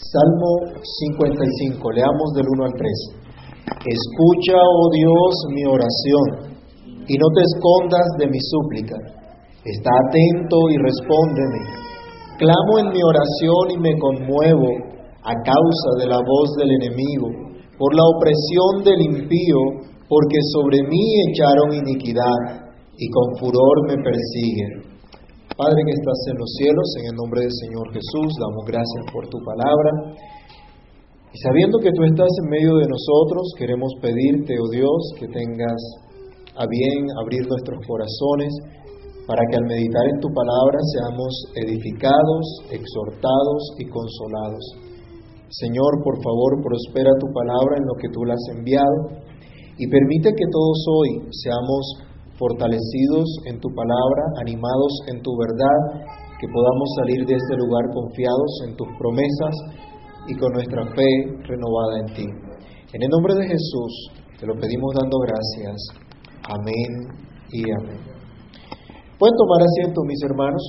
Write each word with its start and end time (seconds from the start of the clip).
Salmo 0.00 0.80
55, 0.80 1.92
leamos 1.92 2.32
del 2.32 2.48
1 2.48 2.64
al 2.64 2.72
3. 2.72 3.20
Escucha, 3.84 4.56
oh 4.56 4.88
Dios, 4.96 5.32
mi 5.52 5.64
oración, 5.68 6.56
y 7.04 7.14
no 7.20 7.28
te 7.36 7.42
escondas 7.44 8.08
de 8.16 8.26
mi 8.32 8.40
súplica. 8.40 8.96
Está 9.60 9.90
atento 10.08 10.56
y 10.72 10.76
respóndeme. 10.80 11.60
Clamo 12.40 12.72
en 12.80 12.88
mi 12.96 13.02
oración 13.04 13.76
y 13.76 13.78
me 13.78 13.98
conmuevo 14.00 14.72
a 15.20 15.34
causa 15.36 15.90
de 16.00 16.06
la 16.08 16.16
voz 16.16 16.48
del 16.56 16.72
enemigo, 16.80 17.28
por 17.76 17.94
la 17.94 18.04
opresión 18.16 18.80
del 18.82 19.04
impío, 19.04 19.84
porque 20.08 20.40
sobre 20.56 20.80
mí 20.88 21.28
echaron 21.28 21.76
iniquidad 21.76 22.72
y 22.96 23.06
con 23.10 23.36
furor 23.36 23.86
me 23.86 23.96
persiguen. 24.02 24.89
Padre 25.60 25.84
que 25.84 25.92
estás 25.92 26.20
en 26.32 26.40
los 26.40 26.50
cielos, 26.56 26.88
en 26.96 27.04
el 27.12 27.16
nombre 27.20 27.44
del 27.44 27.52
Señor 27.52 27.92
Jesús, 27.92 28.32
damos 28.40 28.64
gracias 28.64 29.04
por 29.12 29.28
tu 29.28 29.36
palabra. 29.44 30.16
Y 31.28 31.36
sabiendo 31.36 31.76
que 31.84 31.92
tú 31.92 32.00
estás 32.00 32.32
en 32.40 32.48
medio 32.48 32.80
de 32.80 32.88
nosotros, 32.88 33.44
queremos 33.60 33.92
pedirte, 34.00 34.56
oh 34.56 34.72
Dios, 34.72 35.00
que 35.20 35.28
tengas 35.28 35.80
a 36.56 36.64
bien 36.64 37.12
abrir 37.20 37.44
nuestros 37.44 37.76
corazones 37.84 38.56
para 39.28 39.44
que 39.52 39.60
al 39.60 39.68
meditar 39.68 40.00
en 40.08 40.24
tu 40.24 40.32
palabra 40.32 40.80
seamos 40.96 41.32
edificados, 41.52 42.44
exhortados 42.72 43.60
y 43.76 43.84
consolados. 43.92 44.64
Señor, 45.52 46.00
por 46.00 46.16
favor, 46.24 46.56
prospera 46.64 47.12
tu 47.20 47.28
palabra 47.36 47.76
en 47.76 47.84
lo 47.84 48.00
que 48.00 48.08
tú 48.08 48.24
la 48.24 48.32
has 48.32 48.46
enviado 48.56 49.28
y 49.76 49.84
permite 49.92 50.32
que 50.32 50.48
todos 50.48 50.80
hoy 50.88 51.28
seamos 51.36 52.09
fortalecidos 52.40 53.28
en 53.44 53.60
tu 53.60 53.68
palabra, 53.76 54.22
animados 54.40 54.92
en 55.12 55.20
tu 55.20 55.36
verdad, 55.36 56.08
que 56.40 56.48
podamos 56.48 56.88
salir 56.96 57.20
de 57.28 57.36
este 57.36 57.54
lugar 57.60 57.84
confiados 57.92 58.52
en 58.64 58.76
tus 58.80 58.88
promesas 58.96 59.54
y 60.26 60.32
con 60.40 60.50
nuestra 60.56 60.88
fe 60.96 61.10
renovada 61.44 62.00
en 62.00 62.08
ti. 62.16 62.26
En 62.96 63.02
el 63.04 63.10
nombre 63.12 63.34
de 63.36 63.44
Jesús 63.44 63.92
te 64.40 64.46
lo 64.46 64.56
pedimos 64.56 64.88
dando 64.96 65.18
gracias. 65.20 65.76
Amén 66.48 66.90
y 67.52 67.60
amén. 67.70 68.00
Pueden 69.20 69.36
tomar 69.36 69.60
asiento, 69.60 70.00
mis 70.08 70.22
hermanos. 70.24 70.64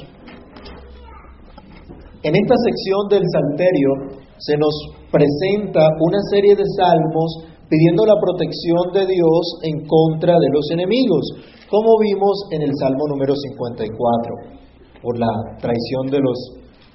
En 2.21 2.35
esta 2.35 2.55
sección 2.67 3.07
del 3.09 3.23
Salterio 3.31 4.19
se 4.37 4.57
nos 4.57 4.75
presenta 5.09 5.87
una 5.87 6.19
serie 6.29 6.53
de 6.55 6.67
salmos 6.77 7.50
pidiendo 7.71 8.03
la 8.03 8.19
protección 8.19 8.91
de 8.91 9.07
Dios 9.07 9.43
en 9.63 9.87
contra 9.87 10.35
de 10.35 10.49
los 10.51 10.67
enemigos 10.75 11.23
como 11.71 11.87
vimos 12.03 12.51
en 12.51 12.67
el 12.67 12.73
Salmo 12.83 13.07
número 13.07 13.31
54, 13.31 14.59
por 15.01 15.15
la 15.17 15.31
traición 15.55 16.11
de 16.11 16.19
los 16.19 16.37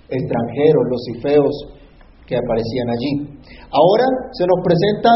extranjeros, 0.05 0.85
los 0.93 1.03
ifeos 1.17 1.55
que 2.29 2.37
aparecían 2.37 2.89
allí. 2.93 3.41
Ahora 3.73 4.05
se 4.37 4.45
nos 4.45 4.61
presenta 4.61 5.09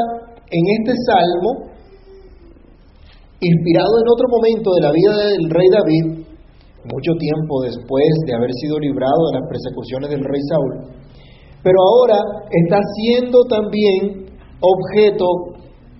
en 0.48 0.64
este 0.80 0.96
Salmo, 1.04 1.76
inspirado 3.44 3.92
en 4.00 4.08
otro 4.08 4.26
momento 4.32 4.72
de 4.72 4.80
la 4.80 4.92
vida 4.96 5.12
del 5.28 5.44
rey 5.52 5.68
David, 5.68 6.24
mucho 6.88 7.12
tiempo 7.20 7.60
después 7.60 8.08
de 8.24 8.32
haber 8.32 8.50
sido 8.64 8.80
librado 8.80 9.28
de 9.28 9.40
las 9.40 9.46
persecuciones 9.46 10.08
del 10.08 10.24
rey 10.24 10.40
Saúl, 10.48 10.72
pero 11.60 11.76
ahora 11.76 12.16
está 12.48 12.80
siendo 12.96 13.44
también 13.44 14.24
objeto 14.56 15.49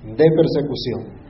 de 0.04 0.26
persecución. 0.36 1.20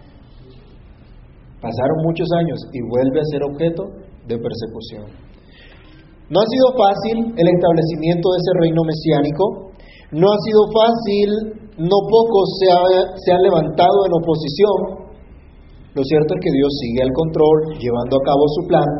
Pasaron 1.60 1.96
muchos 2.04 2.28
años 2.38 2.58
y 2.72 2.80
vuelve 2.88 3.20
a 3.20 3.30
ser 3.30 3.42
objeto 3.44 3.82
de 4.26 4.36
persecución. 4.38 5.04
No 6.30 6.38
ha 6.40 6.46
sido 6.46 6.66
fácil 6.78 7.16
el 7.36 7.48
establecimiento 7.50 8.30
de 8.30 8.38
ese 8.38 8.52
reino 8.62 8.82
mesiánico, 8.86 9.44
no 10.12 10.26
ha 10.30 10.38
sido 10.46 10.62
fácil, 10.70 11.28
no 11.78 11.96
pocos 12.06 12.46
se, 12.58 13.32
han 13.32 13.42
levantado 13.42 13.98
en 14.06 14.12
oposición. 14.14 14.78
Lo 15.94 16.02
cierto 16.04 16.34
es 16.34 16.40
que 16.40 16.54
Dios 16.54 16.70
sigue 16.80 17.02
al 17.02 17.12
control, 17.12 17.78
llevando 17.82 18.14
a 18.14 18.24
cabo 18.24 18.44
su 18.54 18.62
plan. 18.66 18.90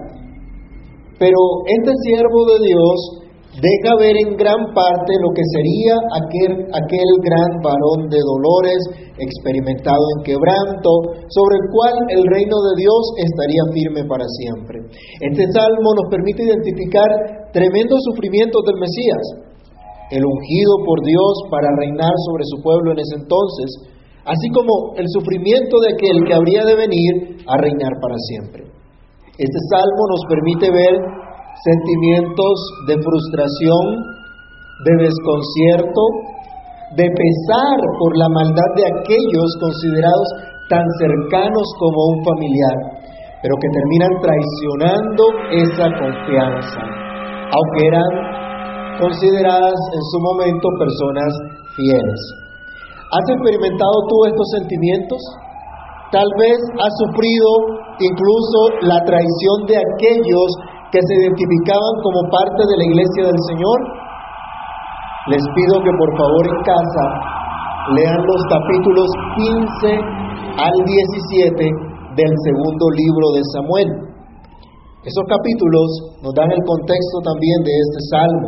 Pero 1.18 1.38
este 1.66 1.92
siervo 2.02 2.40
de 2.50 2.66
Dios 2.66 3.19
deja 3.58 3.90
ver 3.98 4.14
en 4.14 4.38
gran 4.38 4.62
parte 4.70 5.10
lo 5.18 5.30
que 5.34 5.42
sería 5.42 5.94
aquel, 6.22 6.52
aquel 6.70 7.10
gran 7.26 7.50
varón 7.58 8.06
de 8.06 8.22
dolores, 8.22 8.78
experimentado 9.18 10.00
en 10.16 10.22
quebranto, 10.22 10.90
sobre 11.26 11.54
el 11.58 11.66
cual 11.74 11.94
el 12.14 12.22
reino 12.30 12.56
de 12.62 12.74
Dios 12.78 13.02
estaría 13.18 13.64
firme 13.74 14.02
para 14.06 14.26
siempre. 14.38 14.78
Este 15.18 15.44
salmo 15.50 15.88
nos 15.98 16.06
permite 16.06 16.46
identificar 16.46 17.50
tremendos 17.50 17.98
sufrimientos 18.14 18.62
del 18.70 18.78
Mesías, 18.78 19.24
el 20.14 20.22
ungido 20.22 20.74
por 20.86 20.98
Dios 21.02 21.34
para 21.50 21.74
reinar 21.74 22.14
sobre 22.30 22.46
su 22.46 22.62
pueblo 22.62 22.94
en 22.94 23.02
ese 23.02 23.18
entonces, 23.18 23.68
así 24.30 24.46
como 24.54 24.94
el 24.94 25.06
sufrimiento 25.10 25.74
de 25.82 25.90
aquel 25.98 26.22
que 26.22 26.34
habría 26.34 26.62
de 26.64 26.76
venir 26.78 27.42
a 27.50 27.58
reinar 27.58 27.98
para 27.98 28.14
siempre. 28.30 28.62
Este 29.34 29.60
salmo 29.74 30.02
nos 30.12 30.22
permite 30.28 30.70
ver 30.70 30.94
sentimientos 31.64 32.54
de 32.86 32.94
frustración, 32.96 33.84
de 34.84 34.94
desconcierto, 35.04 36.02
de 36.96 37.06
pesar 37.06 37.76
por 37.98 38.10
la 38.16 38.28
maldad 38.32 38.70
de 38.76 38.84
aquellos 38.88 39.50
considerados 39.60 40.28
tan 40.68 40.86
cercanos 40.98 41.66
como 41.78 41.98
un 42.16 42.18
familiar, 42.24 42.76
pero 43.42 43.54
que 43.60 43.68
terminan 43.68 44.14
traicionando 44.22 45.22
esa 45.50 45.86
confianza, 45.98 46.80
aunque 47.52 47.80
eran 47.86 48.12
consideradas 48.98 49.78
en 49.92 50.02
su 50.02 50.18
momento 50.20 50.66
personas 50.78 51.32
fieles. 51.76 52.20
¿Has 53.10 53.26
experimentado 53.34 53.96
tú 54.08 54.16
estos 54.26 54.48
sentimientos? 54.54 55.18
Tal 56.12 56.26
vez 56.38 56.58
has 56.78 56.94
sufrido 57.06 57.50
incluso 57.98 58.58
la 58.82 58.98
traición 59.02 59.58
de 59.66 59.76
aquellos 59.78 60.50
que 60.90 60.98
se 60.98 61.14
identificaban 61.22 61.94
como 62.02 62.20
parte 62.30 62.62
de 62.66 62.76
la 62.76 62.86
iglesia 62.90 63.22
del 63.30 63.40
Señor, 63.46 63.78
les 65.30 65.44
pido 65.54 65.74
que 65.86 65.94
por 65.94 66.10
favor 66.18 66.44
en 66.50 66.60
casa 66.66 67.06
lean 67.94 68.20
los 68.26 68.42
capítulos 68.50 69.08
15 69.38 70.20
al 70.58 70.76
17 70.84 71.90
del 72.18 72.32
segundo 72.44 72.84
libro 72.90 73.26
de 73.38 73.42
Samuel. 73.54 73.90
Esos 75.06 75.24
capítulos 75.30 75.88
nos 76.22 76.34
dan 76.34 76.50
el 76.50 76.62
contexto 76.66 77.16
también 77.24 77.58
de 77.64 77.72
este 77.72 78.00
salmo, 78.10 78.46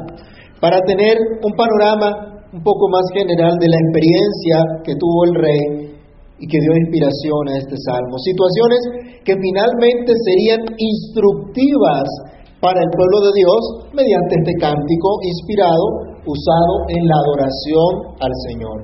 para 0.60 0.78
tener 0.82 1.16
un 1.42 1.52
panorama 1.54 2.42
un 2.52 2.62
poco 2.62 2.84
más 2.92 3.06
general 3.14 3.56
de 3.56 3.68
la 3.68 3.78
experiencia 3.88 4.56
que 4.84 4.94
tuvo 4.98 5.24
el 5.24 5.34
rey 5.40 5.62
y 6.42 6.44
que 6.46 6.58
dio 6.58 6.74
inspiración 6.76 7.42
a 7.48 7.56
este 7.56 7.76
salmo. 7.86 8.18
Situaciones 8.18 8.80
que 9.24 9.34
finalmente 9.38 10.12
serían 10.26 10.60
instructivas 10.76 12.04
para 12.62 12.78
el 12.78 12.90
pueblo 12.94 13.18
de 13.26 13.32
Dios 13.34 13.60
mediante 13.90 14.38
este 14.38 14.54
cántico 14.62 15.08
inspirado 15.26 16.14
usado 16.22 16.74
en 16.94 17.02
la 17.10 17.16
adoración 17.26 17.92
al 18.22 18.34
Señor. 18.46 18.78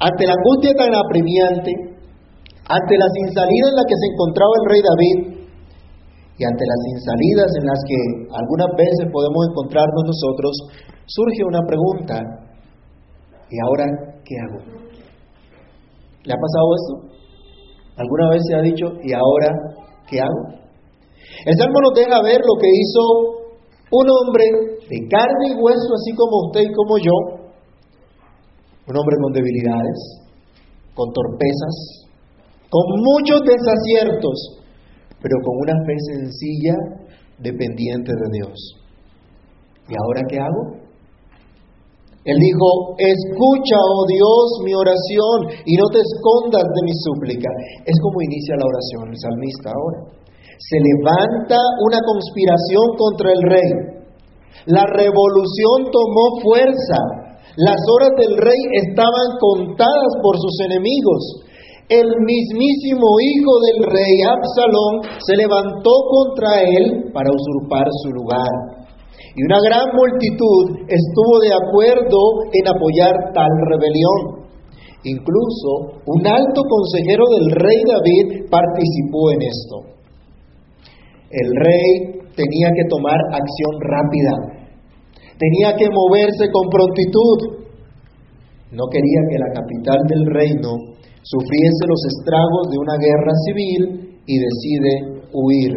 Ante 0.00 0.24
la 0.24 0.32
angustia 0.32 0.72
tan 0.72 0.88
apremiante, 0.96 1.72
ante 2.64 2.94
las 2.96 3.12
insalidas 3.28 3.68
en 3.70 3.76
las 3.76 3.84
que 3.84 4.00
se 4.00 4.08
encontraba 4.08 4.52
el 4.56 4.66
rey 4.72 4.80
David 4.80 5.16
y 6.36 6.42
ante 6.48 6.64
las 6.64 6.82
insalidas 6.96 7.50
en 7.60 7.64
las 7.68 7.80
que 7.84 7.98
algunas 8.32 8.72
veces 8.72 9.04
podemos 9.12 9.42
encontrarnos 9.52 10.04
nosotros, 10.08 10.52
surge 11.04 11.44
una 11.44 11.60
pregunta, 11.68 12.16
¿y 13.52 13.56
ahora 13.68 13.84
qué 14.24 14.34
hago? 14.48 14.60
¿Le 16.24 16.32
ha 16.32 16.40
pasado 16.40 16.66
esto? 16.72 16.94
¿Alguna 18.00 18.30
vez 18.32 18.40
se 18.48 18.56
ha 18.56 18.62
dicho, 18.64 18.86
¿y 19.04 19.12
ahora 19.12 19.52
qué 20.08 20.20
hago? 20.20 20.65
El 21.44 21.54
Salmo 21.56 21.78
nos 21.82 21.94
deja 21.94 22.22
ver 22.22 22.40
lo 22.42 22.54
que 22.58 22.70
hizo 22.70 23.02
un 23.90 24.06
hombre 24.10 24.44
de 24.88 24.98
carne 25.06 25.54
y 25.54 25.54
hueso, 25.54 25.90
así 25.94 26.10
como 26.16 26.50
usted 26.50 26.62
y 26.66 26.74
como 26.74 26.98
yo, 26.98 27.16
un 28.88 28.96
hombre 28.96 29.16
con 29.22 29.32
debilidades, 29.32 29.98
con 30.94 31.12
torpezas, 31.12 32.10
con 32.70 32.82
muchos 32.98 33.42
desaciertos, 33.46 34.62
pero 35.22 35.38
con 35.42 35.54
una 35.62 35.76
fe 35.86 35.94
sencilla, 36.14 36.74
dependiente 37.38 38.10
de 38.10 38.28
Dios. 38.32 38.58
¿Y 39.88 39.94
ahora 39.94 40.22
qué 40.28 40.38
hago? 40.38 40.82
Él 42.26 42.38
dijo, 42.42 42.98
escucha, 42.98 43.78
oh 43.78 44.04
Dios, 44.10 44.66
mi 44.66 44.74
oración 44.74 45.62
y 45.64 45.76
no 45.78 45.86
te 45.94 46.02
escondas 46.02 46.66
de 46.66 46.82
mi 46.82 46.94
súplica. 47.06 47.50
Es 47.86 47.94
como 48.02 48.18
inicia 48.22 48.58
la 48.58 48.66
oración 48.66 49.14
el 49.14 49.18
salmista 49.20 49.70
ahora 49.70 50.25
se 50.58 50.78
levanta 50.80 51.58
una 51.84 52.00
conspiración 52.00 52.86
contra 52.96 53.32
el 53.32 53.42
rey. 53.42 53.70
La 54.66 54.84
revolución 54.88 55.92
tomó 55.92 56.40
fuerza. 56.42 57.00
Las 57.56 57.80
horas 57.92 58.12
del 58.18 58.36
rey 58.36 58.62
estaban 58.88 59.28
contadas 59.38 60.12
por 60.22 60.36
sus 60.36 60.56
enemigos. 60.64 61.46
El 61.88 62.08
mismísimo 62.26 63.06
hijo 63.22 63.52
del 63.62 63.78
rey 63.86 64.14
Absalón 64.26 64.94
se 65.22 65.36
levantó 65.36 65.92
contra 66.10 66.62
él 66.62 67.12
para 67.14 67.30
usurpar 67.30 67.86
su 68.02 68.10
lugar. 68.10 68.52
Y 69.36 69.40
una 69.44 69.60
gran 69.60 69.86
multitud 69.94 70.82
estuvo 70.88 71.38
de 71.44 71.52
acuerdo 71.54 72.18
en 72.52 72.64
apoyar 72.66 73.14
tal 73.32 73.52
rebelión. 73.70 74.50
Incluso 75.04 76.02
un 76.06 76.26
alto 76.26 76.62
consejero 76.66 77.24
del 77.38 77.50
rey 77.54 77.80
David 77.86 78.50
participó 78.50 79.30
en 79.30 79.42
esto. 79.42 79.95
El 81.30 81.48
rey 81.58 82.22
tenía 82.36 82.68
que 82.70 82.86
tomar 82.88 83.18
acción 83.34 83.74
rápida, 83.82 84.34
tenía 85.38 85.74
que 85.76 85.90
moverse 85.90 86.46
con 86.52 86.70
prontitud. 86.70 87.66
No 88.70 88.84
quería 88.90 89.20
que 89.30 89.38
la 89.38 89.50
capital 89.54 89.98
del 90.08 90.26
reino 90.26 90.70
sufriese 91.22 91.82
los 91.88 92.02
estragos 92.14 92.70
de 92.70 92.78
una 92.78 92.96
guerra 92.98 93.34
civil 93.46 93.82
y 94.26 94.34
decide 94.38 94.92
huir. 95.32 95.72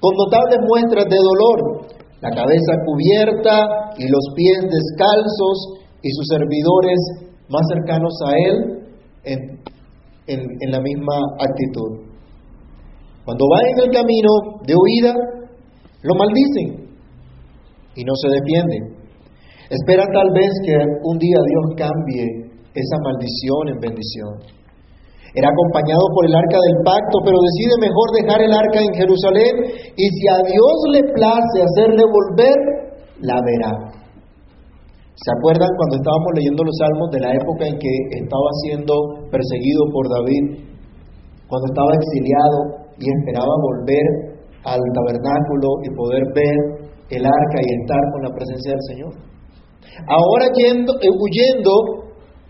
Con 0.00 0.12
notables 0.16 0.58
muestras 0.66 1.06
de 1.06 1.16
dolor, 1.16 1.86
la 2.20 2.30
cabeza 2.30 2.72
cubierta 2.84 3.94
y 3.98 4.08
los 4.08 4.24
pies 4.34 4.58
descalzos 4.62 5.56
y 6.02 6.10
sus 6.10 6.26
servidores 6.28 6.98
más 7.48 7.62
cercanos 7.72 8.14
a 8.26 8.32
él 8.48 8.56
en, 9.24 9.58
en 10.26 10.70
la 10.70 10.80
misma 10.80 11.14
actitud. 11.38 12.03
Cuando 13.24 13.44
va 13.48 13.58
en 13.64 13.78
el 13.88 13.90
camino 13.90 14.30
de 14.68 14.74
huida, 14.76 15.12
lo 16.04 16.14
maldicen 16.14 16.92
y 17.96 18.04
no 18.04 18.12
se 18.20 18.28
defienden. 18.28 19.04
Esperan 19.70 20.12
tal 20.12 20.28
vez 20.36 20.52
que 20.66 20.76
un 20.76 21.16
día 21.16 21.40
Dios 21.40 21.64
cambie 21.80 22.24
esa 22.76 22.96
maldición 23.00 23.62
en 23.72 23.78
bendición. 23.80 24.32
Era 25.34 25.48
acompañado 25.48 26.04
por 26.14 26.28
el 26.28 26.34
arca 26.36 26.58
del 26.60 26.78
pacto, 26.84 27.16
pero 27.24 27.40
decide 27.40 27.74
mejor 27.80 28.06
dejar 28.14 28.38
el 28.44 28.52
arca 28.54 28.78
en 28.84 28.92
Jerusalén 28.92 29.52
y 29.96 30.04
si 30.06 30.24
a 30.30 30.38
Dios 30.46 30.76
le 30.92 31.02
place 31.10 31.58
hacerle 31.64 32.04
volver, 32.06 32.58
la 33.24 33.40
verá. 33.40 33.72
¿Se 35.16 35.30
acuerdan 35.40 35.70
cuando 35.80 35.96
estábamos 35.96 36.30
leyendo 36.36 36.62
los 36.62 36.76
salmos 36.76 37.08
de 37.10 37.20
la 37.24 37.30
época 37.32 37.64
en 37.66 37.78
que 37.80 37.92
estaba 38.20 38.50
siendo 38.62 38.94
perseguido 39.32 39.82
por 39.90 40.04
David? 40.12 40.44
Cuando 41.48 41.66
estaba 41.72 41.90
exiliado 41.96 42.83
y 42.98 43.04
esperaba 43.08 43.54
volver 43.60 44.06
al 44.64 44.80
tabernáculo 44.94 45.68
y 45.84 45.94
poder 45.94 46.22
ver 46.34 46.56
el 47.10 47.24
arca 47.24 47.58
y 47.60 47.68
estar 47.82 48.00
con 48.12 48.22
la 48.22 48.34
presencia 48.34 48.72
del 48.72 48.84
Señor. 48.88 49.12
Ahora 50.08 50.46
yendo, 50.56 50.92
eh, 51.00 51.10
huyendo, 51.10 51.72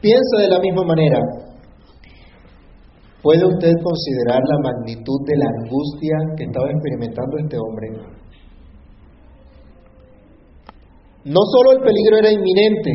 piensa 0.01 0.37
de 0.41 0.49
la 0.49 0.61
misma 0.61 0.85
manera. 0.85 1.19
¿Puede 3.23 3.45
usted 3.45 3.73
considerar 3.83 4.41
la 4.45 4.59
magnitud 4.71 5.19
de 5.25 5.37
la 5.37 5.49
angustia 5.61 6.17
que 6.37 6.45
estaba 6.45 6.69
experimentando 6.71 7.39
este 7.39 7.57
hombre? 7.57 7.89
No 11.25 11.41
solo 11.41 11.73
el 11.73 11.81
peligro 11.81 12.19
era 12.19 12.31
inminente, 12.31 12.93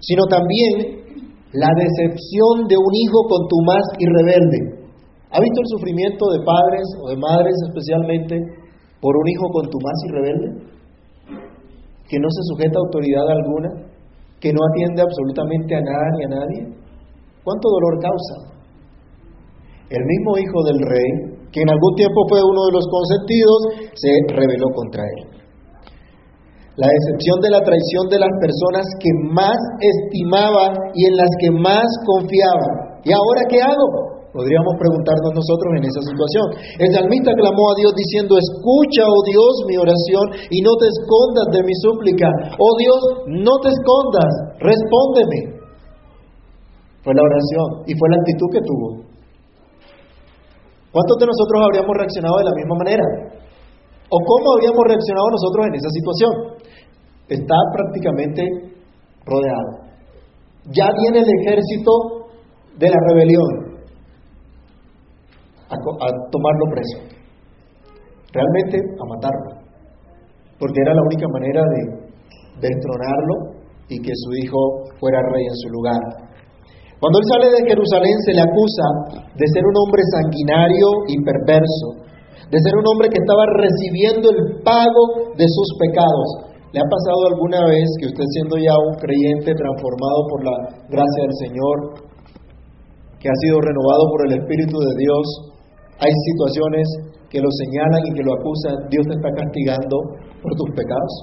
sino 0.00 0.26
también 0.26 1.02
la 1.52 1.68
decepción 1.74 2.68
de 2.68 2.76
un 2.78 2.94
hijo 2.94 3.18
contumaz 3.28 3.82
y 3.98 4.06
rebelde. 4.06 4.81
¿Ha 5.32 5.40
visto 5.40 5.58
el 5.64 5.68
sufrimiento 5.80 6.24
de 6.30 6.44
padres 6.44 6.86
o 7.00 7.08
de 7.08 7.16
madres 7.16 7.54
especialmente 7.68 8.36
por 9.00 9.16
un 9.16 9.26
hijo 9.28 9.48
contumaz 9.48 9.96
y 10.04 10.12
rebelde? 10.12 10.48
Que 12.08 12.20
no 12.20 12.28
se 12.28 12.42
sujeta 12.52 12.76
a 12.76 12.84
autoridad 12.84 13.26
alguna, 13.28 13.70
que 14.38 14.52
no 14.52 14.60
atiende 14.60 15.00
absolutamente 15.00 15.74
a 15.74 15.80
nada 15.80 16.06
ni 16.16 16.24
a 16.24 16.28
nadie. 16.28 16.60
¿Cuánto 17.42 17.68
dolor 17.68 17.98
causa? 18.02 18.52
el 19.92 20.04
mismo 20.08 20.32
hijo 20.40 20.58
del 20.64 20.80
rey, 20.88 21.10
que 21.52 21.60
en 21.60 21.68
algún 21.68 21.94
tiempo 21.96 22.24
fue 22.28 22.40
uno 22.40 22.64
de 22.64 22.72
los 22.72 22.86
consentidos, 22.88 23.92
se 23.92 24.10
rebeló 24.32 24.72
contra 24.74 25.04
él. 25.04 25.20
La 26.80 26.88
decepción 26.88 27.36
de 27.44 27.50
la 27.52 27.60
traición 27.60 28.08
de 28.08 28.18
las 28.18 28.32
personas 28.40 28.88
que 28.96 29.12
más 29.28 29.58
estimaba 29.76 30.72
y 30.96 31.04
en 31.04 31.16
las 31.20 31.28
que 31.36 31.50
más 31.52 31.84
confiaba. 32.08 33.04
¿Y 33.04 33.12
ahora 33.12 33.42
qué 33.50 33.60
hago? 33.60 34.11
Podríamos 34.32 34.72
preguntarnos 34.80 35.32
nosotros 35.36 35.70
en 35.76 35.84
esa 35.84 36.00
situación. 36.08 36.46
El 36.80 36.88
salmista 36.88 37.36
clamó 37.36 37.68
a 37.68 37.76
Dios 37.76 37.92
diciendo, 37.92 38.32
escucha, 38.40 39.04
oh 39.04 39.22
Dios, 39.28 39.52
mi 39.68 39.76
oración 39.76 40.24
y 40.48 40.58
no 40.64 40.72
te 40.80 40.88
escondas 40.88 41.52
de 41.52 41.60
mi 41.60 41.74
súplica. 41.84 42.28
Oh 42.56 42.74
Dios, 42.80 43.00
no 43.44 43.54
te 43.60 43.68
escondas, 43.68 44.32
respóndeme. 44.56 45.60
Fue 47.04 47.12
la 47.12 47.20
oración 47.28 47.84
y 47.84 47.92
fue 47.92 48.08
la 48.08 48.18
actitud 48.24 48.48
que 48.56 48.64
tuvo. 48.64 48.88
¿Cuántos 50.96 51.16
de 51.20 51.28
nosotros 51.28 51.58
habríamos 51.68 51.92
reaccionado 51.92 52.36
de 52.40 52.48
la 52.48 52.56
misma 52.56 52.76
manera? 52.80 53.04
¿O 54.08 54.16
cómo 54.16 54.56
habríamos 54.56 54.80
reaccionado 54.80 55.28
nosotros 55.28 55.60
en 55.68 55.74
esa 55.76 55.90
situación? 55.92 56.32
Está 57.28 57.56
prácticamente 57.68 58.40
rodeado. 59.28 59.92
Ya 60.72 60.88
viene 61.04 61.20
el 61.20 61.30
ejército 61.44 61.92
de 62.80 62.88
la 62.88 63.00
rebelión 63.12 63.61
a, 65.72 66.08
tomarlo 66.30 66.64
preso. 66.68 66.98
Realmente 68.32 68.76
a 68.76 69.04
matarlo. 69.08 69.50
Porque 70.58 70.80
era 70.84 70.94
la 70.94 71.02
única 71.02 71.26
manera 71.32 71.62
de 71.64 71.80
destronarlo 72.60 73.64
y 73.88 73.96
que 74.00 74.12
su 74.14 74.30
hijo 74.44 74.60
fuera 75.00 75.18
rey 75.32 75.44
en 75.44 75.56
su 75.56 75.68
lugar. 75.68 76.02
Cuando 77.00 77.18
él 77.18 77.26
sale 77.34 77.46
de 77.50 77.66
Jerusalén 77.66 78.16
se 78.22 78.32
le 78.32 78.42
acusa 78.46 78.86
de 79.34 79.46
ser 79.50 79.64
un 79.66 79.74
hombre 79.74 80.02
sanguinario 80.06 80.86
y 81.10 81.18
perverso, 81.26 81.98
de 82.46 82.58
ser 82.62 82.74
un 82.78 82.86
hombre 82.86 83.10
que 83.10 83.18
estaba 83.18 83.42
recibiendo 83.58 84.30
el 84.30 84.62
pago 84.62 85.34
de 85.34 85.46
sus 85.48 85.68
pecados. 85.82 86.52
¿Le 86.70 86.80
ha 86.80 86.88
pasado 86.88 87.20
alguna 87.34 87.68
vez 87.68 87.84
que 88.00 88.06
usted 88.06 88.24
siendo 88.32 88.56
ya 88.56 88.72
un 88.72 88.96
creyente 88.96 89.50
transformado 89.52 90.20
por 90.30 90.40
la 90.46 90.56
gracia 90.88 91.22
del 91.26 91.36
Señor, 91.42 91.76
que 93.18 93.28
ha 93.28 93.36
sido 93.44 93.60
renovado 93.60 94.04
por 94.08 94.20
el 94.30 94.32
Espíritu 94.40 94.78
de 94.78 94.94
Dios, 94.96 95.51
hay 96.02 96.12
situaciones 96.34 96.86
que 97.30 97.38
lo 97.38 97.48
señalan 97.48 98.02
y 98.10 98.10
que 98.18 98.26
lo 98.26 98.34
acusan, 98.34 98.74
Dios 98.90 99.06
te 99.06 99.14
está 99.14 99.30
castigando 99.38 99.96
por 100.42 100.50
tus 100.58 100.70
pecados? 100.74 101.14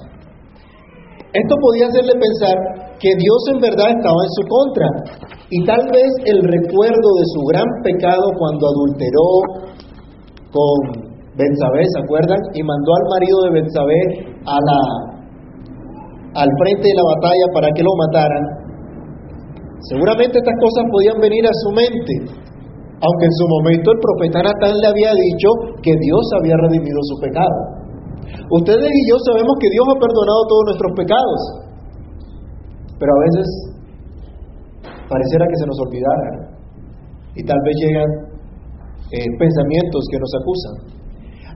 Esto 1.30 1.54
podía 1.62 1.86
hacerle 1.86 2.16
pensar 2.18 2.56
que 2.98 3.12
Dios 3.14 3.40
en 3.54 3.60
verdad 3.60 3.92
estaba 3.92 4.18
en 4.18 4.32
su 4.34 4.44
contra, 4.50 4.88
y 5.50 5.58
tal 5.62 5.82
vez 5.94 6.10
el 6.26 6.42
recuerdo 6.42 7.08
de 7.18 7.26
su 7.34 7.40
gran 7.50 7.68
pecado 7.82 8.24
cuando 8.38 8.66
adulteró 8.66 9.28
con 10.50 11.10
Betsabé, 11.38 11.82
¿se 11.86 12.00
acuerdan? 12.02 12.40
Y 12.54 12.62
mandó 12.62 12.90
al 12.90 13.06
marido 13.14 13.36
de 13.46 13.50
Betsabé 13.62 14.02
a 14.46 14.56
la, 14.58 14.80
al 16.42 16.50
frente 16.62 16.86
de 16.86 16.96
la 16.98 17.06
batalla 17.14 17.46
para 17.54 17.68
que 17.74 17.82
lo 17.82 17.94
mataran. 17.94 18.44
Seguramente 19.88 20.38
estas 20.38 20.58
cosas 20.60 20.84
podían 20.92 21.18
venir 21.20 21.46
a 21.46 21.54
su 21.54 21.70
mente, 21.70 22.14
aunque 23.00 23.24
en 23.24 23.34
su 23.40 23.46
momento 23.48 23.86
el 23.96 24.00
profeta 24.00 24.44
Natán 24.44 24.76
le 24.76 24.88
había 24.92 25.12
dicho 25.16 25.48
que 25.80 25.92
Dios 25.96 26.24
había 26.36 26.56
redimido 26.68 27.00
su 27.08 27.16
pecado. 27.16 27.80
Ustedes 28.60 28.92
y 28.92 29.02
yo 29.08 29.16
sabemos 29.24 29.56
que 29.56 29.72
Dios 29.72 29.86
ha 29.88 29.96
perdonado 29.96 30.40
todos 30.44 30.64
nuestros 30.68 30.92
pecados, 31.00 31.40
pero 33.00 33.10
a 33.10 33.20
veces 33.24 33.46
pareciera 35.08 35.44
que 35.48 35.58
se 35.58 35.66
nos 35.66 35.78
olvidara. 35.80 36.28
Y 37.34 37.42
tal 37.46 37.60
vez 37.64 37.74
llegan 37.80 38.10
eh, 39.16 39.30
pensamientos 39.38 40.02
que 40.10 40.18
nos 40.20 40.32
acusan. 40.36 40.74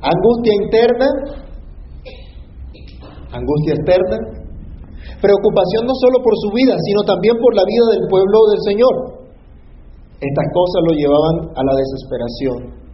Angustia 0.00 0.54
interna, 0.64 1.08
angustia 3.36 3.74
externa, 3.76 4.16
preocupación 5.20 5.82
no 5.84 5.94
solo 5.98 6.18
por 6.24 6.34
su 6.40 6.48
vida, 6.56 6.74
sino 6.78 7.04
también 7.04 7.36
por 7.36 7.52
la 7.52 7.64
vida 7.68 7.84
del 8.00 8.04
pueblo 8.08 8.38
del 8.48 8.62
Señor. 8.64 9.23
Estas 10.20 10.46
cosas 10.54 10.80
lo 10.88 10.92
llevaban 10.94 11.36
a 11.56 11.62
la 11.64 11.74
desesperación. 11.74 12.84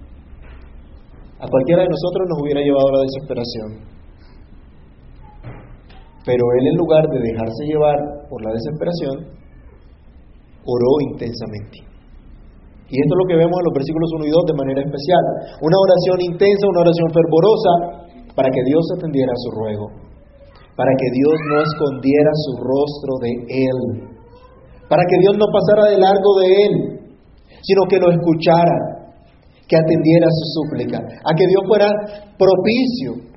A 1.40 1.46
cualquiera 1.48 1.82
de 1.82 1.88
nosotros 1.88 2.28
nos 2.28 2.38
hubiera 2.42 2.60
llevado 2.60 2.88
a 2.88 2.96
la 3.00 3.04
desesperación. 3.04 3.68
Pero 6.24 6.44
él 6.60 6.64
en 6.68 6.76
lugar 6.76 7.04
de 7.08 7.18
dejarse 7.18 7.64
llevar 7.64 7.96
por 8.28 8.44
la 8.44 8.52
desesperación, 8.52 9.40
oró 10.64 10.92
intensamente. 11.12 11.90
Y 12.90 12.94
esto 12.98 13.12
es 13.14 13.20
lo 13.22 13.28
que 13.30 13.38
vemos 13.38 13.56
en 13.56 13.66
los 13.70 13.76
versículos 13.78 14.08
1 14.18 14.26
y 14.26 14.32
2 14.34 14.50
de 14.50 14.60
manera 14.60 14.80
especial. 14.82 15.24
Una 15.62 15.78
oración 15.78 16.18
intensa, 16.26 16.64
una 16.66 16.82
oración 16.84 17.08
fervorosa 17.14 17.72
para 18.34 18.50
que 18.50 18.62
Dios 18.66 18.84
atendiera 18.98 19.30
a 19.30 19.42
su 19.46 19.48
ruego, 19.54 19.86
para 20.76 20.92
que 20.98 21.08
Dios 21.14 21.36
no 21.48 21.56
escondiera 21.62 22.30
su 22.34 22.52
rostro 22.58 23.12
de 23.22 23.32
él, 23.46 23.78
para 24.90 25.06
que 25.06 25.16
Dios 25.22 25.38
no 25.38 25.46
pasara 25.48 25.88
de 25.88 25.98
largo 26.02 26.30
de 26.42 26.48
él, 26.50 26.99
sino 27.62 27.82
que 27.88 27.98
lo 27.98 28.10
escuchara, 28.10 29.10
que 29.66 29.76
atendiera 29.76 30.26
su 30.28 30.44
súplica, 30.60 30.98
a 30.98 31.30
que 31.36 31.46
Dios 31.46 31.62
fuera 31.66 31.88
propicio, 32.36 33.30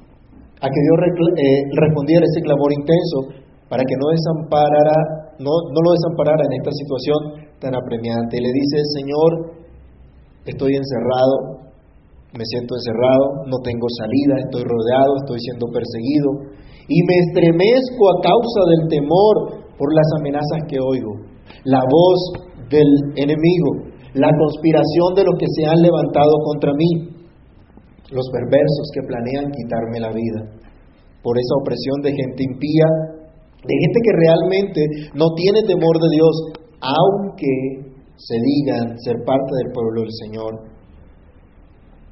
a 0.59 0.67
que 0.67 0.81
Dios 0.81 0.97
eh, 1.37 1.61
respondiera 1.77 2.25
ese 2.25 2.41
clamor 2.41 2.73
intenso, 2.73 3.43
para 3.69 3.83
que 3.83 3.95
no 3.97 4.09
desamparara 4.09 5.23
no, 5.39 5.49
lo 5.49 5.91
desamparara 5.91 6.45
en 6.45 6.53
esta 6.61 6.71
situación 6.71 7.19
tan 7.59 7.73
apremiante. 7.73 8.37
Le 8.37 8.51
dice, 8.53 8.77
Señor, 8.93 9.31
estoy 10.45 10.75
encerrado, 10.75 11.63
me 12.33 12.45
siento 12.45 12.75
encerrado, 12.75 13.45
no 13.47 13.57
tengo 13.63 13.87
salida, 13.97 14.41
estoy 14.45 14.63
rodeado, 14.63 15.11
estoy 15.23 15.39
siendo 15.39 15.67
perseguido. 15.71 16.53
y 16.83 16.99
me 17.07 17.15
estremezco 17.15 18.03
a 18.11 18.19
causa 18.21 18.61
del 18.75 18.89
temor 18.89 19.63
por 19.77 19.87
las 19.95 20.05
amenazas 20.19 20.67
que 20.67 20.77
oigo, 20.83 21.15
la 21.63 21.79
voz 21.79 22.19
del 22.69 22.89
enemigo, 23.15 23.92
la 24.13 24.29
conspiración 24.29 25.09
de 25.15 25.25
los 25.25 25.35
que 25.39 25.49
se 25.49 25.65
han 25.65 25.81
levantado 25.81 26.33
contra 26.45 26.71
mí, 26.73 27.13
los 28.13 28.29
perversos 28.29 28.87
que 28.93 29.07
planean 29.07 29.49
quitarme 29.49 29.99
la 29.99 30.13
vida, 30.13 30.41
por 31.23 31.37
esa 31.37 31.55
opresión 31.61 32.01
de 32.03 32.13
gente 32.13 32.43
impía, 32.45 32.87
de 33.63 33.73
gente 33.73 33.99
que 34.03 34.13
realmente 34.13 34.81
no 35.15 35.33
tiene 35.33 35.63
temor 35.65 35.97
de 35.97 36.09
Dios, 36.13 36.35
aunque 36.83 37.93
se 38.17 38.37
digan 38.37 38.99
ser 38.99 39.17
parte 39.25 39.51
del 39.63 39.71
pueblo 39.73 40.01
del 40.01 40.13
Señor. 40.21 40.53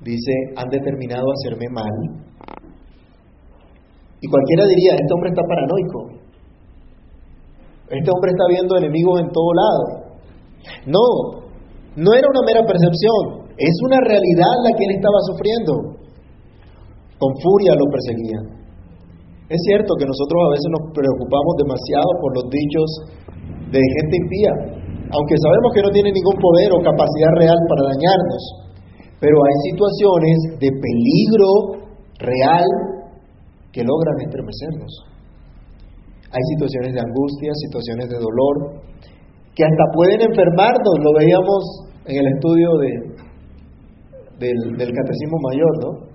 Dice, 0.02 0.34
han 0.56 0.70
determinado 0.70 1.26
hacerme 1.38 1.68
mal. 1.70 1.96
Y 4.22 4.28
cualquiera 4.28 4.66
diría, 4.66 4.98
este 4.98 5.14
hombre 5.14 5.30
está 5.30 5.44
paranoico. 5.46 6.22
Este 7.90 8.10
hombre 8.10 8.32
está 8.32 8.46
viendo 8.50 8.78
enemigos 8.78 9.20
en 9.20 9.30
todo 9.30 9.54
lado. 9.54 9.84
No, 10.88 11.51
no 11.96 12.10
era 12.16 12.28
una 12.28 12.44
mera 12.48 12.64
percepción, 12.64 13.52
es 13.58 13.76
una 13.84 14.00
realidad 14.08 14.54
la 14.64 14.72
que 14.78 14.84
él 14.88 14.94
estaba 14.96 15.20
sufriendo. 15.28 15.74
Con 17.20 17.32
furia 17.38 17.76
lo 17.76 17.86
perseguían. 17.92 18.62
Es 19.52 19.60
cierto 19.68 19.94
que 20.00 20.08
nosotros 20.08 20.40
a 20.48 20.54
veces 20.56 20.70
nos 20.72 20.84
preocupamos 20.96 21.54
demasiado 21.60 22.10
por 22.24 22.32
los 22.40 22.46
dichos 22.48 22.88
de 23.68 23.80
gente 23.84 24.16
impía, 24.16 24.54
aunque 25.12 25.36
sabemos 25.44 25.70
que 25.76 25.84
no 25.84 25.92
tiene 25.92 26.16
ningún 26.16 26.38
poder 26.40 26.72
o 26.72 26.80
capacidad 26.80 27.32
real 27.36 27.60
para 27.68 27.92
dañarnos. 27.92 28.44
Pero 29.20 29.36
hay 29.38 29.56
situaciones 29.70 30.38
de 30.58 30.70
peligro 30.72 31.50
real 32.18 32.68
que 33.76 33.84
logran 33.84 34.18
estremecernos. 34.24 34.92
Hay 36.32 36.44
situaciones 36.56 36.96
de 36.96 37.02
angustia, 37.04 37.52
situaciones 37.68 38.08
de 38.08 38.18
dolor, 38.18 38.82
que 39.56 39.64
hasta 39.64 39.86
pueden 39.94 40.22
enfermarnos, 40.22 40.96
lo 41.04 41.12
veíamos 41.20 41.62
en 42.06 42.16
el 42.18 42.28
estudio 42.34 42.70
de, 42.80 42.90
del, 44.40 44.92
Catecismo 44.92 45.38
Mayor, 45.44 45.74
¿no? 45.84 46.12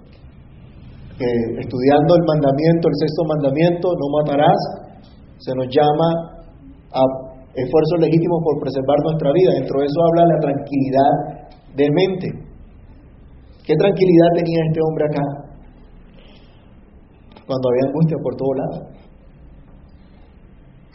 estudiando 1.16 2.12
el 2.12 2.24
mandamiento, 2.28 2.88
el 2.88 2.96
sexto 3.00 3.24
mandamiento, 3.24 3.88
no 3.88 4.06
matarás, 4.20 4.60
se 5.38 5.52
nos 5.56 5.66
llama 5.72 6.36
a 6.92 7.00
esfuerzos 7.56 7.98
legítimos 8.00 8.40
por 8.44 8.60
preservar 8.60 8.98
nuestra 9.04 9.32
vida. 9.32 9.50
Dentro 9.56 9.80
de 9.80 9.86
eso 9.86 9.98
habla 10.04 10.22
la 10.28 10.38
tranquilidad 10.40 11.12
de 11.76 11.86
mente. 11.88 12.28
¿Qué 13.64 13.74
tranquilidad 13.74 14.28
tenía 14.36 14.60
este 14.68 14.80
hombre 14.84 15.04
acá? 15.08 15.24
Cuando 17.46 17.64
había 17.68 17.84
angustia 17.88 18.16
por 18.22 18.36
todos 18.36 18.54
lados. 18.56 18.96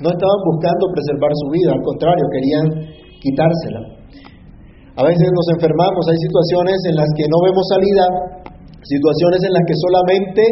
No 0.01 0.09
estaban 0.09 0.41
buscando 0.49 0.83
preservar 0.91 1.31
su 1.37 1.47
vida, 1.53 1.69
al 1.77 1.83
contrario, 1.85 2.25
querían 2.33 2.65
quitársela. 3.21 3.81
A 4.97 5.03
veces 5.07 5.27
nos 5.31 5.47
enfermamos, 5.55 6.03
hay 6.09 6.19
situaciones 6.19 6.77
en 6.89 6.95
las 6.99 7.09
que 7.15 7.25
no 7.29 7.37
vemos 7.45 7.65
salida, 7.69 8.05
situaciones 8.81 9.39
en 9.45 9.53
las 9.53 9.63
que 9.63 9.77
solamente 9.77 10.43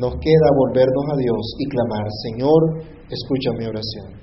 nos 0.00 0.12
queda 0.18 0.48
volvernos 0.56 1.06
a 1.12 1.16
Dios 1.20 1.42
y 1.58 1.64
clamar, 1.68 2.06
Señor, 2.26 2.60
escucha 3.06 3.54
mi 3.54 3.66
oración. 3.68 4.18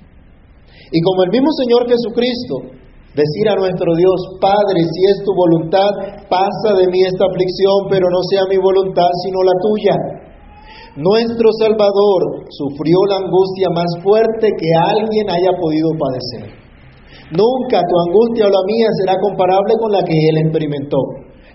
Y 0.92 0.98
como 1.00 1.24
el 1.24 1.30
mismo 1.30 1.50
Señor 1.56 1.88
Jesucristo, 1.88 2.76
decir 3.16 3.46
a 3.48 3.56
nuestro 3.56 3.90
Dios, 3.96 4.18
Padre, 4.40 4.82
si 4.82 5.00
es 5.08 5.24
tu 5.24 5.32
voluntad, 5.32 5.90
pasa 6.28 6.70
de 6.76 6.86
mí 6.92 7.00
esta 7.00 7.24
aflicción, 7.26 7.88
pero 7.88 8.06
no 8.12 8.20
sea 8.28 8.44
mi 8.50 8.58
voluntad, 8.60 9.08
sino 9.24 9.38
la 9.40 9.56
tuya. 9.62 9.96
Nuestro 10.96 11.52
Salvador 11.60 12.48
sufrió 12.48 12.96
la 13.12 13.20
angustia 13.20 13.68
más 13.68 13.90
fuerte 14.00 14.48
que 14.48 14.70
alguien 14.96 15.28
haya 15.28 15.52
podido 15.60 15.92
padecer. 15.92 16.48
Nunca 17.36 17.84
tu 17.84 17.94
angustia 18.08 18.48
o 18.48 18.54
la 18.54 18.64
mía 18.64 18.88
será 19.04 19.20
comparable 19.20 19.76
con 19.76 19.92
la 19.92 20.00
que 20.00 20.16
Él 20.16 20.40
experimentó. 20.40 20.96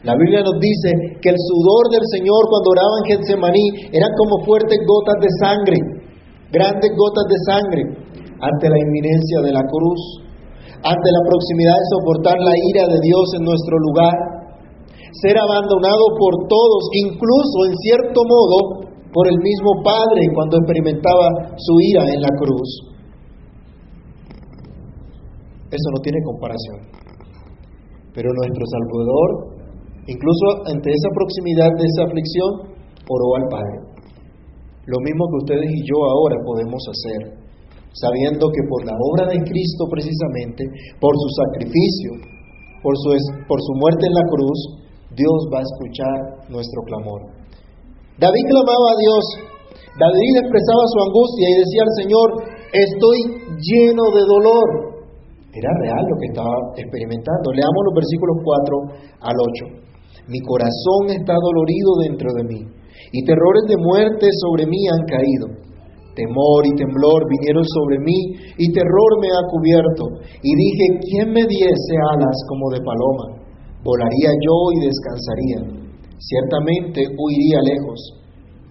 La 0.06 0.14
Biblia 0.14 0.46
nos 0.46 0.62
dice 0.62 0.94
que 1.26 1.34
el 1.34 1.40
sudor 1.42 1.90
del 1.90 2.06
Señor 2.14 2.42
cuando 2.54 2.70
oraba 2.70 2.96
en 3.02 3.08
Getsemaní 3.10 3.66
eran 3.90 4.14
como 4.14 4.46
fuertes 4.46 4.78
gotas 4.86 5.18
de 5.18 5.32
sangre, 5.42 5.78
grandes 6.54 6.92
gotas 6.94 7.26
de 7.26 7.40
sangre 7.50 7.82
ante 8.46 8.66
la 8.70 8.78
inminencia 8.78 9.42
de 9.42 9.54
la 9.58 9.66
cruz, 9.66 10.02
ante 10.86 11.10
la 11.18 11.24
proximidad 11.26 11.78
de 11.82 11.92
soportar 11.98 12.38
la 12.46 12.54
ira 12.54 12.86
de 12.94 13.00
Dios 13.02 13.26
en 13.42 13.44
nuestro 13.50 13.74
lugar, 13.90 14.16
ser 15.18 15.34
abandonado 15.34 16.06
por 16.14 16.46
todos, 16.46 16.82
incluso 16.94 17.58
en 17.70 17.74
cierto 17.82 18.22
modo 18.22 18.91
por 19.14 19.28
el 19.28 19.38
mismo 19.38 19.84
Padre 19.84 20.22
cuando 20.34 20.58
experimentaba 20.58 21.56
su 21.56 21.74
ira 21.92 22.04
en 22.08 22.22
la 22.22 22.34
cruz. 22.40 22.70
Eso 25.72 25.88
no 25.96 26.00
tiene 26.04 26.20
comparación. 26.24 26.80
Pero 28.14 28.28
nuestro 28.32 28.64
Salvador, 28.68 29.30
incluso 30.08 30.46
ante 30.68 30.90
esa 30.92 31.10
proximidad 31.16 31.72
de 31.80 31.86
esa 31.88 32.04
aflicción, 32.08 32.52
oró 33.08 33.28
al 33.40 33.48
Padre. 33.48 33.78
Lo 34.86 34.98
mismo 35.00 35.24
que 35.32 35.38
ustedes 35.44 35.70
y 35.72 35.82
yo 35.88 35.98
ahora 36.04 36.36
podemos 36.44 36.82
hacer 36.92 37.42
sabiendo 37.94 38.48
que 38.48 38.64
por 38.70 38.86
la 38.86 38.96
obra 38.96 39.28
de 39.28 39.44
Cristo 39.44 39.84
precisamente, 39.92 40.64
por 41.00 41.12
su 41.12 41.30
sacrificio, 41.44 42.12
por 42.82 42.96
su, 42.96 43.10
por 43.48 43.60
su 43.60 43.74
muerte 43.76 44.08
en 44.08 44.14
la 44.16 44.26
cruz, 44.32 44.60
Dios 45.12 45.40
va 45.52 45.60
a 45.60 45.68
escuchar 45.68 46.18
nuestro 46.50 46.82
clamor. 46.88 47.41
David 48.20 48.46
clamaba 48.50 48.88
a 48.92 49.00
Dios, 49.00 49.24
David 50.00 50.34
expresaba 50.40 50.84
su 50.88 50.98
angustia 51.04 51.46
y 51.52 51.60
decía 51.62 51.84
al 51.84 51.94
Señor, 52.00 52.28
estoy 52.72 53.18
lleno 53.60 54.04
de 54.16 54.24
dolor. 54.24 54.68
Era 55.52 55.72
real 55.84 56.04
lo 56.08 56.16
que 56.16 56.32
estaba 56.32 56.56
experimentando. 56.80 57.52
Leamos 57.52 57.82
los 57.92 57.96
versículos 58.00 58.36
4 58.40 59.28
al 59.28 59.36
8. 59.36 59.92
Mi 60.32 60.40
corazón 60.48 61.12
está 61.12 61.36
dolorido 61.36 61.92
dentro 62.08 62.32
de 62.40 62.44
mí 62.48 62.62
y 63.12 63.20
terrores 63.28 63.68
de 63.68 63.76
muerte 63.76 64.32
sobre 64.40 64.64
mí 64.64 64.80
han 64.88 65.04
caído. 65.12 65.48
Temor 66.16 66.68
y 66.68 66.76
temblor 66.76 67.24
vinieron 67.28 67.64
sobre 67.68 68.00
mí 68.00 68.20
y 68.58 68.72
terror 68.72 69.12
me 69.20 69.28
ha 69.28 69.44
cubierto. 69.52 70.04
Y 70.44 70.52
dije, 70.56 70.86
¿quién 71.04 71.28
me 71.36 71.44
diese 71.44 71.96
alas 72.16 72.38
como 72.48 72.72
de 72.72 72.80
paloma? 72.80 73.44
Volaría 73.84 74.32
yo 74.40 74.56
y 74.72 74.78
descansaría. 74.88 75.81
Ciertamente 76.22 77.02
huiría 77.18 77.60
lejos, 77.66 78.00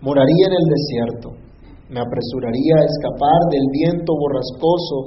moraría 0.00 0.46
en 0.46 0.54
el 0.54 0.66
desierto, 0.70 1.28
me 1.90 1.98
apresuraría 1.98 2.74
a 2.78 2.86
escapar 2.86 3.40
del 3.50 3.66
viento 3.72 4.12
borrascoso 4.14 4.98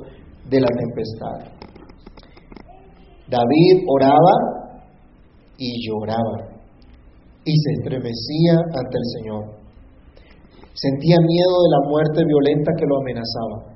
de 0.49 0.59
la 0.59 0.67
tempestad. 0.67 1.53
David 3.31 3.87
oraba 3.87 4.35
y 5.57 5.87
lloraba 5.87 6.59
y 7.45 7.53
se 7.55 7.71
estremecía 7.79 8.55
ante 8.75 8.97
el 8.99 9.07
Señor. 9.15 9.43
Sentía 10.73 11.15
miedo 11.23 11.55
de 11.63 11.69
la 11.71 11.87
muerte 11.87 12.25
violenta 12.27 12.71
que 12.77 12.85
lo 12.85 12.99
amenazaba. 12.99 13.73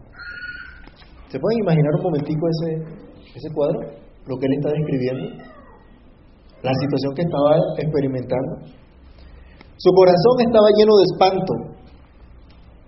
¿Se 1.30 1.40
pueden 1.40 1.60
imaginar 1.60 1.96
un 1.96 2.04
momentico 2.04 2.48
ese, 2.50 2.84
ese 3.34 3.50
cuadro? 3.54 3.80
Lo 4.28 4.36
que 4.38 4.46
él 4.46 4.54
está 4.60 4.72
describiendo. 4.76 5.57
La 6.64 6.74
situación 6.74 7.12
que 7.16 7.22
estaba 7.22 7.52
experimentando. 7.78 8.54
Su 9.78 9.92
corazón 9.94 10.36
estaba 10.42 10.68
lleno 10.74 10.94
de 10.98 11.06
espanto, 11.06 11.54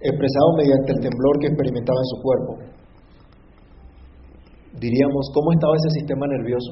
expresado 0.02 0.50
mediante 0.58 0.92
el 0.94 1.00
temblor 1.06 1.34
que 1.40 1.48
experimentaba 1.48 2.00
en 2.00 2.10
su 2.10 2.18
cuerpo. 2.22 2.52
Diríamos, 4.80 5.30
¿cómo 5.34 5.52
estaba 5.54 5.74
ese 5.76 6.00
sistema 6.00 6.26
nervioso? 6.28 6.72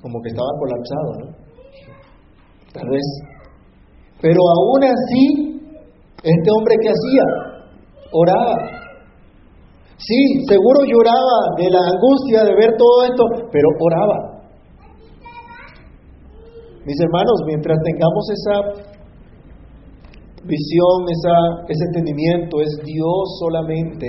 Como 0.00 0.20
que 0.22 0.28
estaba 0.30 0.48
colapsado, 0.58 1.10
¿no? 1.20 1.26
Tal 2.72 2.88
vez. 2.88 3.06
Pero 4.22 4.40
aún 4.40 4.84
así 4.84 5.50
este 6.22 6.48
hombre 6.52 6.74
que 6.82 6.88
hacía, 6.88 7.24
oraba. 8.12 8.54
Sí, 9.96 10.20
seguro 10.48 10.80
lloraba 10.84 11.38
de 11.56 11.70
la 11.70 11.80
angustia 11.80 12.44
de 12.44 12.54
ver 12.54 12.70
todo 12.76 13.04
esto, 13.04 13.24
pero 13.52 13.68
oraba. 13.80 14.29
Mis 16.86 16.98
hermanos, 17.00 17.36
mientras 17.46 17.78
tengamos 17.84 18.24
esa 18.30 18.56
visión, 20.44 20.96
esa, 21.08 21.36
ese 21.68 21.84
entendimiento, 21.92 22.60
es 22.60 22.72
Dios 22.84 23.24
solamente 23.40 24.06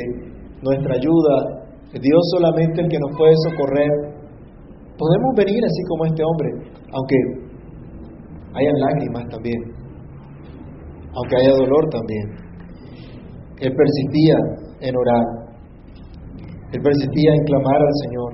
nuestra 0.62 0.96
ayuda, 0.96 1.68
es 1.94 2.02
Dios 2.02 2.22
solamente 2.32 2.82
el 2.82 2.88
que 2.88 3.00
nos 3.00 3.18
puede 3.18 3.34
socorrer. 3.50 3.92
Podemos 4.98 5.32
venir 5.36 5.60
así 5.64 5.82
como 5.90 6.06
este 6.06 6.24
hombre, 6.24 6.50
aunque 6.94 7.18
hayan 8.54 8.80
lágrimas 8.80 9.28
también 9.30 9.82
aunque 11.16 11.36
haya 11.36 11.52
dolor 11.52 11.90
también. 11.92 12.26
Él 13.60 13.72
persistía 13.76 14.36
en 14.82 14.96
orar, 14.96 15.26
él 16.72 16.82
persistía 16.82 17.32
en 17.34 17.44
clamar 17.44 17.82
al 17.82 17.96
Señor. 18.04 18.32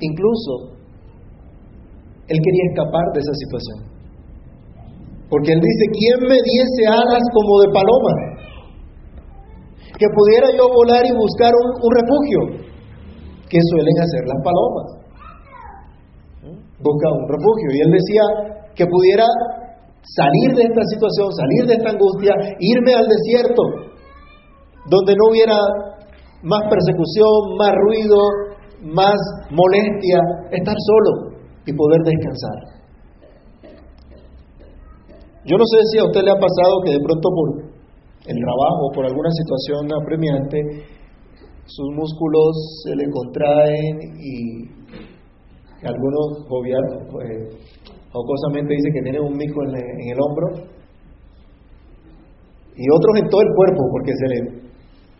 Incluso, 0.00 0.69
él 2.30 2.38
quería 2.38 2.64
escapar 2.70 3.04
de 3.10 3.18
esa 3.18 3.34
situación. 3.42 3.78
Porque 5.26 5.50
él 5.50 5.60
dice, 5.62 5.84
¿quién 5.98 6.18
me 6.30 6.38
diese 6.38 6.82
alas 6.86 7.24
como 7.34 7.52
de 7.62 7.68
paloma? 7.74 8.14
Que 9.98 10.06
pudiera 10.14 10.48
yo 10.54 10.70
volar 10.70 11.02
y 11.06 11.12
buscar 11.14 11.50
un, 11.50 11.90
refugio, 11.90 12.40
que 13.50 13.58
suelen 13.58 13.96
hacer 13.98 14.22
las 14.26 14.40
palomas. 14.46 14.88
Busca 16.78 17.06
un 17.18 17.26
refugio. 17.26 17.68
Y 17.74 17.78
él 17.82 17.90
decía 17.98 18.24
que 18.74 18.86
pudiera 18.86 19.26
salir 20.02 20.54
de 20.54 20.62
esta 20.70 20.84
situación, 20.86 21.26
salir 21.34 21.62
de 21.66 21.74
esta 21.82 21.90
angustia, 21.90 22.32
irme 22.58 22.94
al 22.94 23.06
desierto, 23.06 23.62
donde 24.86 25.14
no 25.18 25.30
hubiera 25.30 25.58
más 26.42 26.62
persecución, 26.70 27.58
más 27.58 27.74
ruido, 27.74 28.18
más 28.94 29.18
molestia, 29.50 30.18
estar 30.50 30.74
solo 30.78 31.29
y 31.66 31.72
poder 31.72 32.00
descansar. 32.04 32.80
Yo 35.44 35.56
no 35.56 35.64
sé 35.64 35.78
si 35.92 35.98
a 35.98 36.04
usted 36.04 36.22
le 36.22 36.30
ha 36.30 36.40
pasado 36.40 36.84
que 36.84 36.92
de 36.92 37.00
pronto 37.00 37.28
por 37.32 37.48
el 38.26 38.36
trabajo, 38.36 38.92
por 38.94 39.06
alguna 39.06 39.30
situación 39.30 39.88
apremiante, 39.90 40.84
sus 41.64 41.88
músculos 41.96 42.82
se 42.84 42.94
le 42.96 43.08
contraen 43.10 43.98
y 44.20 44.68
algunos 45.86 46.44
gobiernos, 46.46 47.08
pues, 47.10 47.26
jocosamente 48.12 48.74
dicen 48.74 48.92
que 48.92 49.02
tienen 49.02 49.22
un 49.22 49.36
mico 49.36 49.62
en, 49.64 49.74
el 49.76 50.18
hombro 50.20 50.68
y 52.76 52.84
otros 52.92 53.16
en 53.22 53.28
todo 53.30 53.40
el 53.40 53.54
cuerpo 53.54 53.82
porque 53.92 54.12
se 54.12 54.28
le, 54.28 54.38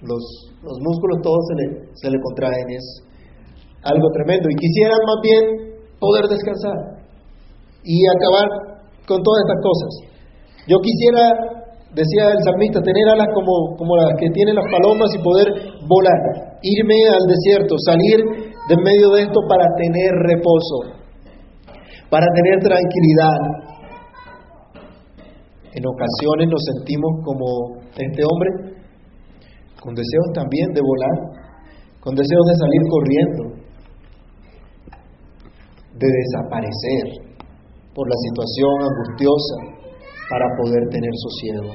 los, 0.02 0.23
los 0.62 0.78
músculos 0.80 1.18
todos 1.23 1.40
se 1.49 1.54
le, 1.54 1.66
se 1.94 2.11
le 2.11 2.18
contraen. 2.20 2.70
Es 2.70 2.85
algo 3.82 4.09
tremendo 4.12 4.49
y 4.50 4.54
quisieran 4.56 4.99
más 5.06 5.20
bien 5.23 5.60
poder 6.00 6.25
descansar 6.26 7.00
y 7.85 8.00
acabar 8.09 8.80
con 9.07 9.23
todas 9.23 9.40
estas 9.45 9.61
cosas. 9.61 9.92
Yo 10.66 10.76
quisiera, 10.80 11.25
decía 11.92 12.33
el 12.33 12.40
salmista, 12.45 12.80
tener 12.80 13.07
alas 13.09 13.28
como, 13.35 13.76
como 13.76 13.97
las 13.97 14.16
que 14.19 14.28
tienen 14.33 14.57
las 14.57 14.66
palomas 14.73 15.09
y 15.12 15.23
poder 15.23 15.49
volar, 15.85 16.21
irme 16.62 16.99
al 17.12 17.25
desierto, 17.28 17.76
salir 17.85 18.19
de 18.69 18.76
medio 18.85 19.11
de 19.12 19.28
esto 19.28 19.40
para 19.49 19.66
tener 19.76 20.11
reposo, 20.25 20.97
para 22.09 22.26
tener 22.33 22.57
tranquilidad. 22.64 23.38
En 25.71 25.85
ocasiones 25.87 26.49
nos 26.50 26.62
sentimos 26.75 27.12
como 27.25 27.47
este 27.95 28.23
hombre, 28.26 28.80
con 29.80 29.95
deseos 29.95 30.28
también 30.35 30.69
de 30.75 30.80
volar, 30.83 31.16
con 32.00 32.14
deseos 32.14 32.47
de 32.47 32.54
salir 32.57 32.83
corriendo, 32.88 33.60
de 36.00 36.09
desaparecer 36.09 37.04
por 37.95 38.09
la 38.09 38.19
situación 38.25 38.73
angustiosa 38.88 39.57
para 40.33 40.47
poder 40.57 40.83
tener 40.88 41.12
sosiego. 41.21 41.71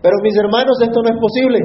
Pero 0.00 0.14
mis 0.22 0.36
hermanos, 0.38 0.80
esto 0.80 0.98
no 1.02 1.08
es 1.12 1.18
posible. 1.20 1.58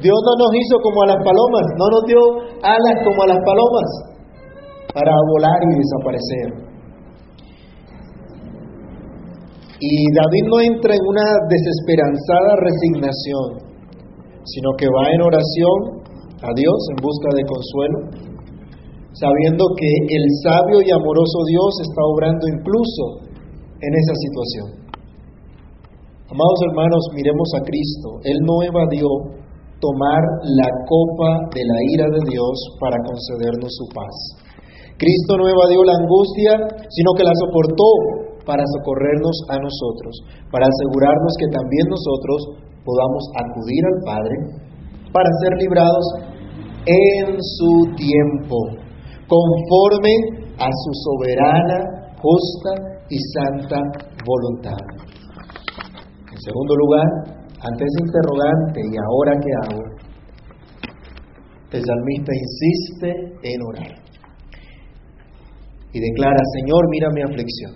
Dios 0.00 0.18
no 0.24 0.34
nos 0.40 0.52
hizo 0.56 0.76
como 0.80 1.02
a 1.02 1.06
las 1.12 1.20
palomas, 1.20 1.66
no 1.76 1.86
nos 1.92 2.02
dio 2.08 2.20
alas 2.64 2.96
como 3.04 3.22
a 3.22 3.28
las 3.28 3.40
palomas 3.44 3.88
para 4.94 5.12
volar 5.12 5.60
y 5.60 5.72
desaparecer. 5.78 6.48
Y 9.82 9.92
David 10.14 10.44
no 10.46 10.58
entra 10.62 10.94
en 10.94 11.04
una 11.04 11.26
desesperanzada 11.50 12.50
resignación, 12.62 13.46
sino 14.46 14.70
que 14.78 14.86
va 14.86 15.10
en 15.10 15.20
oración 15.22 15.78
a 16.38 16.50
Dios 16.54 16.78
en 16.94 16.98
busca 17.02 17.28
de 17.34 17.44
consuelo, 17.50 17.98
sabiendo 19.12 19.64
que 19.76 19.90
el 20.08 20.24
sabio 20.42 20.78
y 20.80 20.90
amoroso 20.90 21.38
Dios 21.48 21.72
está 21.84 22.02
obrando 22.04 22.44
incluso 22.48 23.04
en 23.80 23.92
esa 23.92 24.14
situación. 24.16 24.66
Amados 26.32 26.58
hermanos, 26.70 27.02
miremos 27.12 27.48
a 27.60 27.64
Cristo. 27.64 28.08
Él 28.24 28.38
no 28.48 28.64
evadió 28.64 29.08
tomar 29.82 30.22
la 30.56 30.70
copa 30.88 31.30
de 31.52 31.60
la 31.60 31.78
ira 31.92 32.06
de 32.08 32.22
Dios 32.30 32.54
para 32.80 32.96
concedernos 33.04 33.68
su 33.68 33.86
paz. 33.92 34.14
Cristo 34.96 35.36
no 35.36 35.50
evadió 35.50 35.82
la 35.82 35.98
angustia, 35.98 36.52
sino 36.88 37.10
que 37.18 37.26
la 37.26 37.34
soportó 37.36 38.22
para 38.46 38.62
socorrernos 38.78 39.36
a 39.50 39.58
nosotros, 39.58 40.14
para 40.50 40.66
asegurarnos 40.66 41.34
que 41.38 41.50
también 41.50 41.86
nosotros 41.90 42.38
podamos 42.86 43.22
acudir 43.42 43.82
al 43.82 43.98
Padre 44.06 44.34
para 45.12 45.28
ser 45.42 45.52
librados 45.58 46.06
en 46.86 47.36
su 47.38 47.72
tiempo, 47.94 48.56
conforme 49.32 50.12
a 50.60 50.68
su 50.68 50.90
soberana, 51.08 51.78
justa 52.20 52.72
y 53.08 53.16
santa 53.32 53.80
voluntad. 54.26 54.76
En 56.28 56.38
segundo 56.44 56.76
lugar, 56.76 57.08
ante 57.64 57.84
ese 57.84 58.00
interrogante, 58.04 58.80
¿y 58.84 58.94
ahora 59.08 59.32
qué 59.40 59.52
hago? 59.64 59.82
El 61.72 61.80
salmista 61.80 62.32
insiste 62.36 63.08
en 63.42 63.58
orar 63.72 64.02
y 65.92 65.98
declara, 66.00 66.40
Señor, 66.60 66.82
mira 66.90 67.08
mi 67.14 67.22
aflicción. 67.22 67.72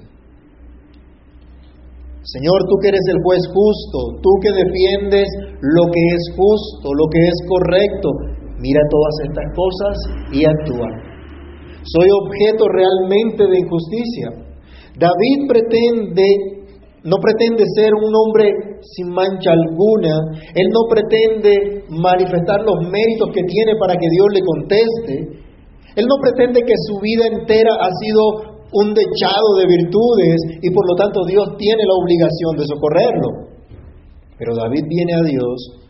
Señor, 2.22 2.58
tú 2.68 2.74
que 2.82 2.88
eres 2.88 3.06
el 3.08 3.22
juez 3.22 3.40
justo, 3.48 3.98
tú 4.20 4.30
que 4.42 4.50
defiendes 4.52 5.28
lo 5.62 5.84
que 5.88 6.02
es 6.16 6.22
justo, 6.36 6.92
lo 6.92 7.06
que 7.12 7.20
es 7.20 7.38
correcto, 7.48 8.08
mira 8.58 8.80
todas 8.90 9.14
estas 9.24 9.46
cosas 9.54 9.94
y 10.32 10.44
actúa. 10.44 11.15
Soy 11.86 12.08
objeto 12.10 12.66
realmente 12.66 13.46
de 13.46 13.58
injusticia. 13.62 14.28
David 14.98 15.38
pretende, 15.46 16.26
no 17.04 17.16
pretende 17.22 17.62
ser 17.78 17.94
un 17.94 18.10
hombre 18.10 18.50
sin 18.82 19.14
mancha 19.14 19.52
alguna, 19.54 20.34
él 20.54 20.66
no 20.72 20.82
pretende 20.90 21.84
manifestar 21.90 22.64
los 22.66 22.90
méritos 22.90 23.30
que 23.30 23.44
tiene 23.46 23.78
para 23.78 23.94
que 23.94 24.08
Dios 24.10 24.28
le 24.34 24.42
conteste, 24.42 25.14
él 25.94 26.04
no 26.08 26.16
pretende 26.20 26.60
que 26.60 26.76
su 26.90 26.98
vida 27.00 27.24
entera 27.28 27.72
ha 27.78 27.90
sido 28.02 28.56
un 28.72 28.92
dechado 28.92 29.48
de 29.60 29.66
virtudes 29.70 30.38
y 30.60 30.68
por 30.70 30.84
lo 30.90 30.94
tanto 30.96 31.24
Dios 31.24 31.56
tiene 31.56 31.86
la 31.86 31.96
obligación 32.02 32.52
de 32.58 32.66
socorrerlo. 32.66 33.28
Pero 34.38 34.56
David 34.56 34.84
viene 34.88 35.14
a 35.14 35.22
Dios 35.22 35.86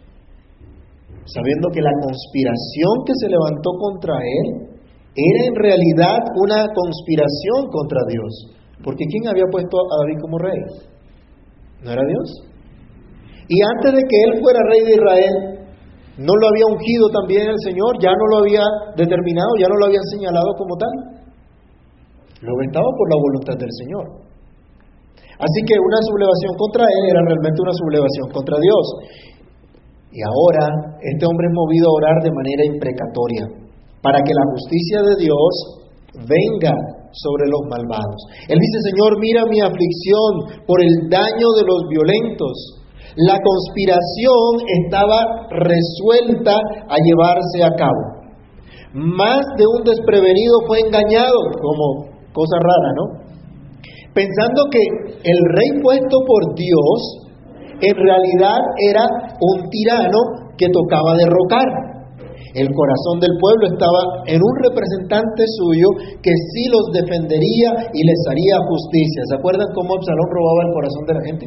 sabiendo 1.26 1.66
que 1.74 1.82
la 1.82 1.90
conspiración 2.06 2.94
que 3.06 3.14
se 3.18 3.28
levantó 3.28 3.70
contra 3.80 4.14
él 4.22 4.75
era 5.16 5.40
en 5.48 5.56
realidad 5.56 6.20
una 6.44 6.68
conspiración 6.68 7.72
contra 7.72 8.00
Dios. 8.08 8.52
Porque 8.84 9.04
¿quién 9.08 9.28
había 9.32 9.48
puesto 9.50 9.76
a 9.80 10.04
David 10.04 10.20
como 10.20 10.38
rey? 10.38 10.60
¿No 11.82 11.90
era 11.90 12.02
Dios? 12.04 12.28
Y 13.48 13.56
antes 13.62 13.92
de 13.96 14.02
que 14.04 14.18
él 14.28 14.40
fuera 14.40 14.60
rey 14.68 14.84
de 14.84 14.94
Israel, 14.94 15.56
¿No 16.16 16.32
lo 16.32 16.48
había 16.48 16.64
ungido 16.64 17.12
también 17.12 17.44
el 17.44 17.60
Señor? 17.60 17.92
¿Ya 18.00 18.08
no 18.08 18.24
lo 18.32 18.36
había 18.40 18.64
determinado? 18.96 19.52
¿Ya 19.60 19.68
no 19.68 19.76
lo 19.76 19.84
había 19.84 20.00
señalado 20.16 20.48
como 20.56 20.72
tal? 20.80 20.92
Lo 22.40 22.52
estaba 22.64 22.88
por 22.96 23.06
la 23.12 23.20
voluntad 23.20 23.56
del 23.60 23.72
Señor. 23.84 24.24
Así 25.36 25.60
que 25.68 25.76
una 25.76 26.00
sublevación 26.08 26.56
contra 26.56 26.88
él 26.88 27.04
era 27.12 27.20
realmente 27.20 27.60
una 27.60 27.76
sublevación 27.76 28.26
contra 28.32 28.56
Dios. 28.56 28.84
Y 30.08 30.20
ahora 30.24 30.96
este 31.04 31.24
hombre 31.28 31.44
es 31.44 31.52
movido 31.52 31.84
a 31.84 31.96
orar 32.00 32.16
de 32.24 32.32
manera 32.32 32.62
imprecatoria 32.64 33.44
para 34.02 34.18
que 34.22 34.32
la 34.32 34.46
justicia 34.52 35.02
de 35.02 35.14
Dios 35.24 35.50
venga 36.28 36.74
sobre 37.12 37.44
los 37.48 37.62
malvados. 37.68 38.20
Él 38.48 38.58
dice, 38.58 38.78
Señor, 38.90 39.18
mira 39.20 39.44
mi 39.48 39.60
aflicción 39.60 40.64
por 40.66 40.80
el 40.82 41.08
daño 41.08 41.48
de 41.56 41.64
los 41.64 41.80
violentos 41.88 42.86
la 43.16 43.40
conspiración 43.40 44.60
estaba 44.84 45.48
resuelta 45.48 46.52
a 46.52 46.96
llevarse 47.00 47.64
a 47.64 47.72
cabo. 47.72 48.28
Más 48.92 49.40
de 49.56 49.64
un 49.64 49.84
desprevenido 49.84 50.60
fue 50.66 50.80
engañado, 50.80 51.38
como 51.56 52.12
cosa 52.32 52.56
rara, 52.60 52.92
¿no? 52.92 53.04
Pensando 54.12 54.64
que 54.70 54.80
el 55.24 55.38
rey 55.48 55.80
puesto 55.82 56.18
por 56.26 56.54
Dios 56.56 56.98
en 57.80 57.94
realidad 57.96 58.60
era 58.90 59.04
un 59.40 59.68
tirano 59.70 60.52
que 60.58 60.66
tocaba 60.68 61.16
derrocar. 61.16 61.95
El 62.56 62.72
corazón 62.72 63.20
del 63.20 63.36
pueblo 63.36 63.68
estaba 63.68 64.24
en 64.24 64.40
un 64.40 64.54
representante 64.64 65.44
suyo 65.60 65.92
que 66.24 66.32
sí 66.32 66.72
los 66.72 66.88
defendería 66.88 67.92
y 67.92 68.00
les 68.00 68.20
haría 68.32 68.56
justicia. 68.64 69.28
¿Se 69.28 69.36
acuerdan 69.36 69.68
cómo 69.76 69.92
Absalón 69.92 70.28
robaba 70.32 70.64
el 70.64 70.72
corazón 70.72 71.04
de 71.04 71.14
la 71.14 71.24
gente? 71.28 71.46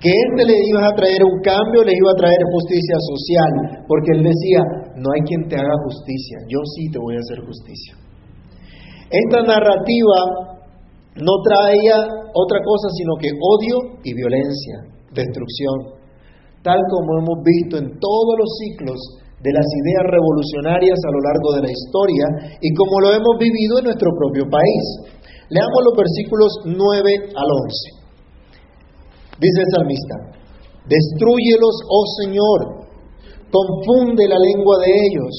que 0.00 0.08
éste 0.08 0.42
le 0.48 0.56
iba 0.64 0.80
a 0.80 0.96
traer 0.96 1.20
un 1.20 1.44
cambio, 1.44 1.84
le 1.84 1.92
iba 1.92 2.10
a 2.10 2.16
traer 2.16 2.40
justicia 2.56 2.96
social, 3.04 3.84
porque 3.84 4.16
él 4.16 4.24
decía, 4.24 4.64
no 4.96 5.12
hay 5.12 5.20
quien 5.28 5.44
te 5.44 5.60
haga 5.60 5.76
justicia, 5.84 6.40
yo 6.48 6.64
sí 6.72 6.88
te 6.88 6.98
voy 6.98 7.16
a 7.16 7.20
hacer 7.20 7.44
justicia. 7.44 8.00
Esta 9.12 9.44
narrativa 9.44 10.56
no 11.20 11.34
traía 11.44 12.00
otra 12.32 12.58
cosa 12.64 12.88
sino 12.96 13.12
que 13.20 13.28
odio 13.28 14.00
y 14.00 14.14
violencia, 14.16 14.88
destrucción, 15.12 16.00
tal 16.64 16.80
como 16.88 17.20
hemos 17.20 17.44
visto 17.44 17.76
en 17.76 18.00
todos 18.00 18.34
los 18.40 18.48
ciclos 18.56 19.19
de 19.40 19.50
las 19.56 19.64
ideas 19.64 20.04
revolucionarias 20.12 20.98
a 21.00 21.12
lo 21.12 21.20
largo 21.24 21.48
de 21.56 21.62
la 21.64 21.72
historia 21.72 22.24
y 22.60 22.68
como 22.76 23.00
lo 23.00 23.08
hemos 23.16 23.34
vivido 23.40 23.80
en 23.80 23.88
nuestro 23.88 24.12
propio 24.12 24.44
país. 24.52 24.84
Leamos 25.48 25.80
los 25.88 25.96
versículos 25.96 26.50
9 26.64 27.34
al 27.34 27.48
11. 27.48 28.00
Dice 29.40 29.58
el 29.64 29.70
salmista, 29.72 30.16
Destrúyelos, 30.84 31.76
oh 31.88 32.06
Señor, 32.20 32.58
confunde 33.48 34.28
la 34.28 34.38
lengua 34.38 34.76
de 34.84 34.90
ellos, 34.92 35.32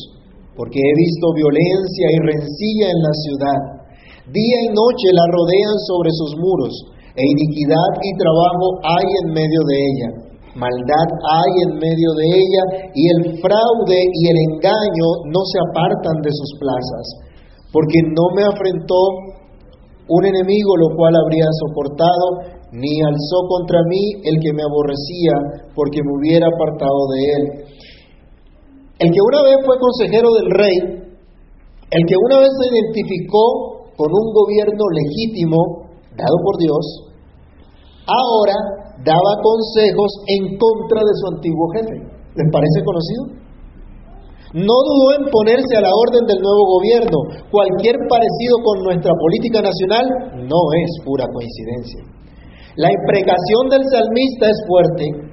porque 0.58 0.80
he 0.82 0.94
visto 0.98 1.38
violencia 1.38 2.08
y 2.12 2.18
rencilla 2.26 2.88
en 2.90 3.00
la 3.00 3.14
ciudad. 3.14 3.60
Día 4.34 4.58
y 4.66 4.70
noche 4.74 5.08
la 5.14 5.26
rodean 5.30 5.78
sobre 5.86 6.10
sus 6.12 6.34
muros, 6.38 6.74
e 7.16 7.22
iniquidad 7.22 7.92
y 8.02 8.10
trabajo 8.18 8.66
hay 8.84 9.08
en 9.24 9.34
medio 9.34 9.62
de 9.68 9.78
ella. 9.78 10.10
Maldad 10.56 11.08
hay 11.32 11.54
en 11.64 11.80
medio 11.80 12.12
de 12.20 12.28
ella, 12.28 12.64
y 12.92 13.04
el 13.08 13.22
fraude 13.40 14.00
y 14.04 14.22
el 14.28 14.38
engaño 14.52 15.08
no 15.32 15.42
se 15.48 15.58
apartan 15.64 16.20
de 16.22 16.32
sus 16.32 16.52
plazas, 16.60 17.06
porque 17.72 18.00
no 18.12 18.36
me 18.36 18.44
afrentó 18.44 19.00
un 20.12 20.26
enemigo 20.26 20.76
lo 20.76 20.96
cual 20.98 21.16
habría 21.16 21.48
soportado, 21.64 22.60
ni 22.74 23.00
alzó 23.00 23.48
contra 23.48 23.80
mí 23.88 24.20
el 24.28 24.36
que 24.44 24.52
me 24.52 24.64
aborrecía, 24.64 25.72
porque 25.76 26.04
me 26.04 26.12
hubiera 26.20 26.48
apartado 26.48 27.00
de 27.16 27.20
él. 27.32 27.44
El 29.00 29.10
que 29.12 29.22
una 29.24 29.44
vez 29.44 29.56
fue 29.66 29.80
consejero 29.80 30.28
del 30.36 30.52
rey, 30.52 30.78
el 31.92 32.04
que 32.08 32.16
una 32.28 32.40
vez 32.40 32.52
se 32.60 32.68
identificó 32.76 33.88
con 33.96 34.08
un 34.12 34.28
gobierno 34.36 34.84
legítimo 35.00 35.58
dado 36.16 36.38
por 36.44 36.58
Dios, 36.60 36.84
ahora 38.04 38.81
daba 39.04 39.34
consejos 39.42 40.12
en 40.28 40.58
contra 40.58 41.00
de 41.02 41.14
su 41.20 41.26
antiguo 41.36 41.66
jefe. 41.76 41.98
¿Les 42.36 42.48
parece 42.52 42.80
conocido? 42.84 43.24
No 44.52 44.76
dudó 44.84 45.08
en 45.20 45.26
ponerse 45.32 45.74
a 45.80 45.86
la 45.86 45.94
orden 45.96 46.28
del 46.28 46.40
nuevo 46.44 46.64
gobierno. 46.76 47.18
Cualquier 47.52 47.96
parecido 48.10 48.56
con 48.64 48.84
nuestra 48.84 49.14
política 49.16 49.62
nacional 49.64 50.06
no 50.44 50.62
es 50.76 50.90
pura 51.06 51.26
coincidencia. 51.32 52.04
La 52.76 52.92
imprecación 52.92 53.68
del 53.72 53.84
salmista 53.88 54.48
es 54.48 54.60
fuerte 54.68 55.32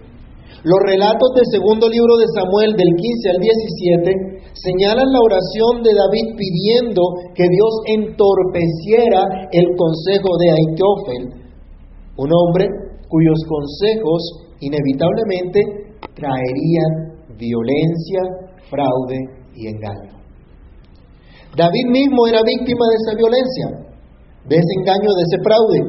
los 0.65 0.81
relatos 0.91 1.31
del 1.39 1.47
segundo 1.55 1.87
libro 1.89 2.19
de 2.19 2.27
Samuel 2.35 2.75
del 2.75 2.91
15 2.91 3.31
al 3.31 3.39
17 3.39 4.59
señalan 4.59 5.07
la 5.07 5.23
oración 5.23 5.87
de 5.87 5.95
David 5.95 6.35
pidiendo 6.35 7.03
que 7.31 7.47
Dios 7.47 7.73
entorpeciera 7.87 9.23
el 9.55 9.67
consejo 9.79 10.31
de 10.35 10.49
Aitófel, 10.51 11.23
un 12.19 12.31
hombre 12.35 12.67
cuyos 13.09 13.39
consejos 13.49 14.21
inevitablemente 14.61 15.61
traerían 16.15 17.19
violencia, 17.37 18.21
fraude 18.71 19.19
y 19.55 19.69
engaño. 19.69 20.19
David 21.57 21.87
mismo 21.91 22.27
era 22.27 22.43
víctima 22.45 22.85
de 22.87 22.97
esa 22.97 23.15
violencia, 23.17 23.67
de 24.47 24.57
ese 24.57 24.73
engaño, 24.81 25.11
de 25.17 25.25
ese 25.27 25.39
fraude. 25.43 25.81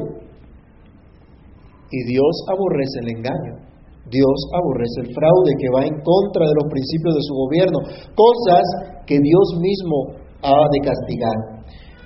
Y 1.90 2.00
Dios 2.06 2.34
aborrece 2.48 2.96
el 3.02 3.08
engaño. 3.18 3.70
Dios 4.10 4.38
aborrece 4.54 5.06
el 5.06 5.14
fraude 5.14 5.52
que 5.58 5.70
va 5.70 5.86
en 5.86 5.94
contra 6.02 6.42
de 6.48 6.54
los 6.58 6.66
principios 6.66 7.14
de 7.14 7.22
su 7.22 7.34
gobierno, 7.34 7.78
cosas 8.16 8.64
que 9.06 9.18
Dios 9.20 9.46
mismo 9.60 10.18
ha 10.42 10.64
de 10.72 10.80
castigar. 10.82 11.38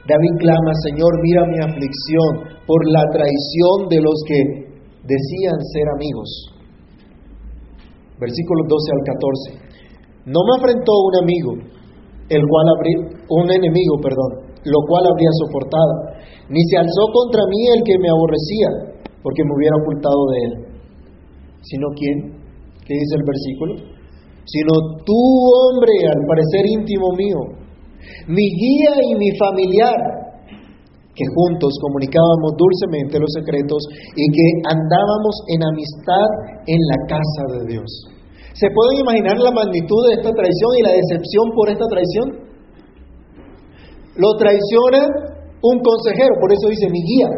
David 0.04 0.34
clama, 0.36 0.72
Señor, 0.84 1.12
mira 1.22 1.46
mi 1.48 1.58
aflicción 1.64 2.60
por 2.66 2.80
la 2.92 3.04
traición 3.12 3.88
de 3.88 4.00
los 4.04 4.16
que 4.28 4.63
decían 5.04 5.56
ser 5.72 5.86
amigos. 5.94 6.28
Versículos 8.18 8.64
12 8.68 8.92
al 8.92 9.02
14. 9.04 10.32
No 10.32 10.40
me 10.40 10.52
afrentó 10.58 10.92
un 10.92 11.14
amigo, 11.20 11.50
el 12.28 12.42
cual 12.48 12.66
habría, 12.72 12.98
un 13.28 13.46
enemigo, 13.50 14.00
perdón, 14.00 14.56
lo 14.64 14.80
cual 14.88 15.04
habría 15.06 15.32
soportado, 15.44 16.16
ni 16.48 16.60
se 16.64 16.76
alzó 16.78 17.04
contra 17.12 17.42
mí 17.48 17.60
el 17.76 17.82
que 17.84 17.98
me 18.00 18.08
aborrecía, 18.08 18.68
porque 19.22 19.44
me 19.44 19.52
hubiera 19.56 19.76
ocultado 19.76 20.20
de 20.32 20.38
él 20.48 20.74
sino 21.64 21.88
quién, 21.96 22.16
¿qué 22.84 22.94
dice 22.94 23.14
el 23.16 23.24
versículo? 23.24 23.74
Sino 24.44 24.72
tú, 25.04 25.16
hombre, 25.16 25.92
al 26.04 26.20
parecer 26.28 26.64
íntimo 26.68 27.08
mío, 27.16 27.40
mi 28.28 28.44
guía 28.44 28.92
y 29.08 29.14
mi 29.16 29.30
familiar, 29.38 29.96
que 31.14 31.24
juntos 31.30 31.72
comunicábamos 31.80 32.58
dulcemente 32.58 33.22
los 33.22 33.30
secretos 33.30 33.80
y 34.18 34.24
que 34.34 34.46
andábamos 34.66 35.34
en 35.54 35.60
amistad 35.62 36.28
en 36.66 36.80
la 36.90 36.98
casa 37.06 37.42
de 37.54 37.60
Dios. 37.70 37.90
¿Se 38.54 38.66
pueden 38.70 39.02
imaginar 39.02 39.38
la 39.38 39.50
magnitud 39.50 40.00
de 40.06 40.14
esta 40.18 40.30
traición 40.30 40.70
y 40.78 40.82
la 40.82 40.94
decepción 40.94 41.46
por 41.54 41.66
esta 41.70 41.86
traición? 41.86 42.26
Lo 44.14 44.30
traiciona 44.38 45.10
un 45.58 45.76
consejero, 45.82 46.38
por 46.38 46.52
eso 46.52 46.70
dice 46.70 46.86
mi 46.90 47.02
guía. 47.02 47.30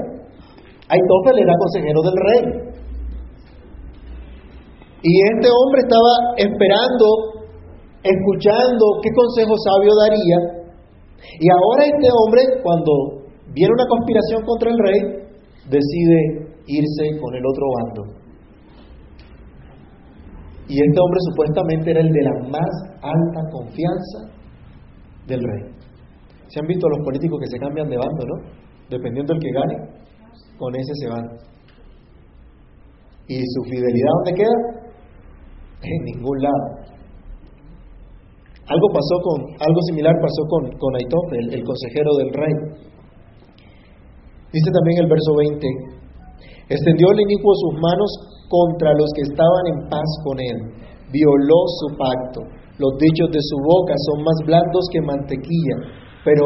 Aitofel 0.88 1.38
era 1.40 1.54
consejero 1.56 2.00
del 2.04 2.18
rey. 2.20 2.44
Y 5.02 5.12
este 5.32 5.48
hombre 5.48 5.80
estaba 5.88 6.12
esperando, 6.36 7.06
escuchando 8.02 8.84
qué 9.00 9.10
consejo 9.16 9.54
sabio 9.56 9.92
daría. 9.96 10.38
Y 11.40 11.46
ahora 11.48 11.84
este 11.86 12.08
hombre, 12.12 12.42
cuando 12.62 13.15
viene 13.52 13.72
una 13.72 13.86
conspiración 13.88 14.42
contra 14.44 14.70
el 14.70 14.78
rey, 14.78 15.00
decide 15.70 16.46
irse 16.66 17.20
con 17.20 17.34
el 17.34 17.44
otro 17.46 17.64
bando. 17.76 18.26
Y 20.68 20.74
este 20.74 20.98
hombre 21.00 21.20
supuestamente 21.30 21.90
era 21.90 22.00
el 22.00 22.10
de 22.10 22.22
la 22.22 22.32
más 22.50 22.72
alta 23.00 23.40
confianza 23.52 24.18
del 25.26 25.40
rey. 25.40 25.76
Se 26.48 26.60
han 26.60 26.66
visto 26.66 26.88
los 26.88 27.04
políticos 27.04 27.38
que 27.40 27.50
se 27.50 27.58
cambian 27.58 27.88
de 27.88 27.96
bando, 27.96 28.26
¿no? 28.26 28.36
Dependiendo 28.90 29.32
del 29.32 29.42
que 29.42 29.52
gane, 29.52 29.76
con 30.58 30.74
ese 30.74 30.92
se 30.94 31.08
van. 31.08 31.24
¿Y 33.28 33.38
su 33.38 33.62
fidelidad 33.70 34.10
dónde 34.24 34.42
queda? 34.42 34.58
En 35.82 36.04
ningún 36.04 36.38
lado. 36.42 36.86
Algo 38.66 38.88
pasó 38.92 39.14
con, 39.22 39.42
algo 39.60 39.80
similar 39.88 40.14
pasó 40.20 40.42
con, 40.48 40.78
con 40.78 40.96
el 40.96 41.62
consejero 41.62 42.14
del 42.16 42.30
rey. 42.34 42.85
Dice 44.52 44.70
también 44.70 45.04
el 45.04 45.10
verso 45.10 45.32
20, 45.36 45.66
extendió 46.68 47.06
el 47.12 47.20
inicuo 47.20 47.52
sus 47.54 47.74
manos 47.80 48.10
contra 48.48 48.94
los 48.94 49.10
que 49.14 49.22
estaban 49.22 49.64
en 49.74 49.78
paz 49.90 50.08
con 50.22 50.38
él, 50.38 50.58
violó 51.10 51.60
su 51.82 51.88
pacto, 51.98 52.40
los 52.78 52.92
dichos 53.00 53.28
de 53.32 53.40
su 53.40 53.56
boca 53.56 53.94
son 54.12 54.24
más 54.24 54.38
blandos 54.44 54.84
que 54.92 55.00
mantequilla, 55.00 55.76
pero 56.24 56.44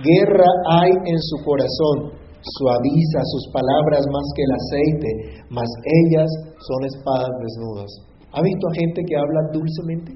guerra 0.00 0.48
hay 0.70 0.90
en 0.90 1.18
su 1.20 1.36
corazón, 1.44 2.16
suaviza 2.40 3.20
sus 3.24 3.52
palabras 3.52 4.02
más 4.08 4.26
que 4.34 4.42
el 4.42 4.52
aceite, 4.56 5.10
mas 5.50 5.68
ellas 5.84 6.30
son 6.56 6.80
espadas 6.86 7.30
desnudas. 7.42 7.90
¿Ha 8.32 8.42
visto 8.42 8.68
a 8.68 8.74
gente 8.74 9.02
que 9.06 9.16
habla 9.16 9.40
dulcemente? 9.52 10.12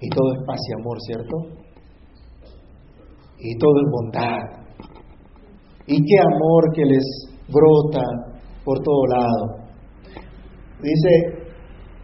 Y 0.00 0.08
todo 0.08 0.32
es 0.32 0.40
paz 0.46 0.60
y 0.68 0.72
amor, 0.80 0.96
¿cierto? 1.00 1.36
Y 3.38 3.58
todo 3.58 3.72
es 3.76 3.90
bondad. 3.92 4.65
Y 5.86 5.96
qué 6.02 6.18
amor 6.18 6.62
que 6.74 6.84
les 6.84 7.04
brota 7.48 8.02
por 8.64 8.78
todo 8.82 9.06
lado. 9.06 9.66
Dice, 10.82 11.46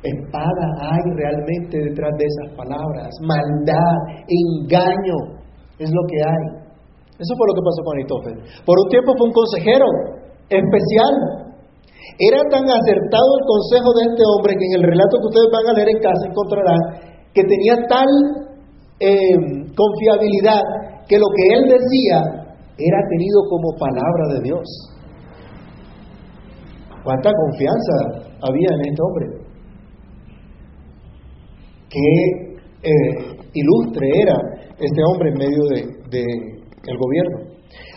espada 0.03 0.67
hay 0.81 1.03
realmente 1.17 1.79
detrás 1.91 2.11
de 2.19 2.25
esas 2.25 2.57
palabras. 2.57 3.11
Maldad, 3.23 3.97
engaño, 4.27 5.43
es 5.79 5.91
lo 5.91 6.03
que 6.09 6.19
hay. 6.23 6.63
Eso 7.19 7.35
fue 7.37 7.47
lo 7.51 7.55
que 7.55 7.67
pasó 7.67 7.81
con 7.85 7.99
Aitofel. 7.99 8.39
Por 8.65 8.77
un 8.79 8.89
tiempo 8.89 9.13
fue 9.19 9.27
un 9.29 9.35
consejero 9.35 9.87
especial, 10.49 11.13
era 12.19 12.41
tan 12.51 12.65
acertado 12.67 13.31
el 13.39 13.45
consejo 13.47 13.91
de 13.95 14.03
este 14.11 14.23
hombre 14.27 14.55
que 14.59 14.67
en 14.67 14.75
el 14.79 14.85
relato 14.85 15.19
que 15.19 15.31
ustedes 15.31 15.51
van 15.51 15.67
a 15.71 15.77
leer 15.79 15.91
en 15.91 16.03
casa 16.03 16.23
encontrarán 16.29 16.83
que 17.33 17.43
tenía 17.47 17.75
tal 17.89 18.11
eh, 19.01 19.71
confiabilidad 19.75 20.61
que 21.09 21.19
lo 21.19 21.27
que 21.35 21.45
él 21.55 21.63
decía 21.71 22.42
era 22.79 22.99
tenido 23.09 23.39
como 23.49 23.77
palabra 23.79 24.35
de 24.35 24.41
Dios. 24.43 24.67
¿Cuánta 27.05 27.31
confianza 27.33 28.29
había 28.43 28.69
en 28.75 28.81
este 28.89 29.03
hombre? 29.03 29.27
Qué 31.91 32.09
eh, 32.83 33.37
ilustre 33.53 34.07
era 34.23 34.37
este 34.79 35.01
hombre 35.13 35.31
en 35.31 35.39
medio 35.39 35.63
del 35.69 35.87
de, 36.11 36.23
el 36.23 36.97
gobierno. 36.99 37.53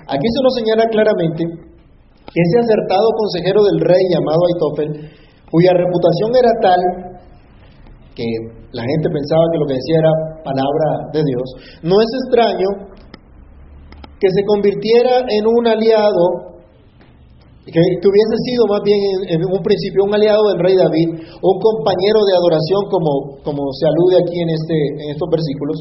Aquí 0.07 0.27
se 0.27 0.43
nos 0.43 0.53
señala 0.55 0.85
claramente 0.89 1.43
ese 1.43 2.57
acertado 2.59 3.07
consejero 3.17 3.63
del 3.63 3.79
rey 3.79 4.03
llamado 4.11 4.41
Aitofel, 4.45 4.89
cuya 5.49 5.71
reputación 5.73 6.29
era 6.35 6.51
tal 6.61 6.81
que 8.15 8.25
la 8.71 8.83
gente 8.83 9.07
pensaba 9.11 9.43
que 9.51 9.59
lo 9.59 9.65
que 9.67 9.79
decía 9.79 9.99
era 9.99 10.13
palabra 10.43 10.88
de 11.13 11.21
Dios, 11.23 11.47
no 11.83 11.95
es 12.01 12.09
extraño 12.23 12.94
que 14.25 14.33
se 14.33 14.43
convirtiera 14.49 15.21
en 15.21 15.45
un 15.45 15.69
aliado, 15.69 16.57
que, 17.61 17.77
hubiese 17.77 18.38
sido 18.41 18.65
más 18.65 18.81
bien 18.81 18.97
en, 19.29 19.45
un 19.45 19.61
principio 19.61 20.01
un 20.01 20.17
aliado 20.17 20.49
del 20.49 20.65
rey 20.65 20.73
David, 20.73 21.13
un 21.13 21.57
compañero 21.61 22.25
de 22.25 22.33
adoración 22.33 22.81
como, 22.89 23.38
como 23.45 23.61
se 23.77 23.85
alude 23.85 24.17
aquí 24.25 24.38
en, 24.41 24.49
este, 24.49 24.77
en 24.97 25.07
estos 25.13 25.29
versículos, 25.29 25.77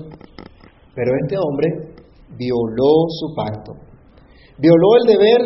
pero 0.93 1.09
este 1.25 1.37
hombre 1.41 1.69
violó 2.37 3.09
su 3.09 3.33
pacto 3.35 3.73
Violó 4.59 4.89
el 5.03 5.07
deber 5.09 5.41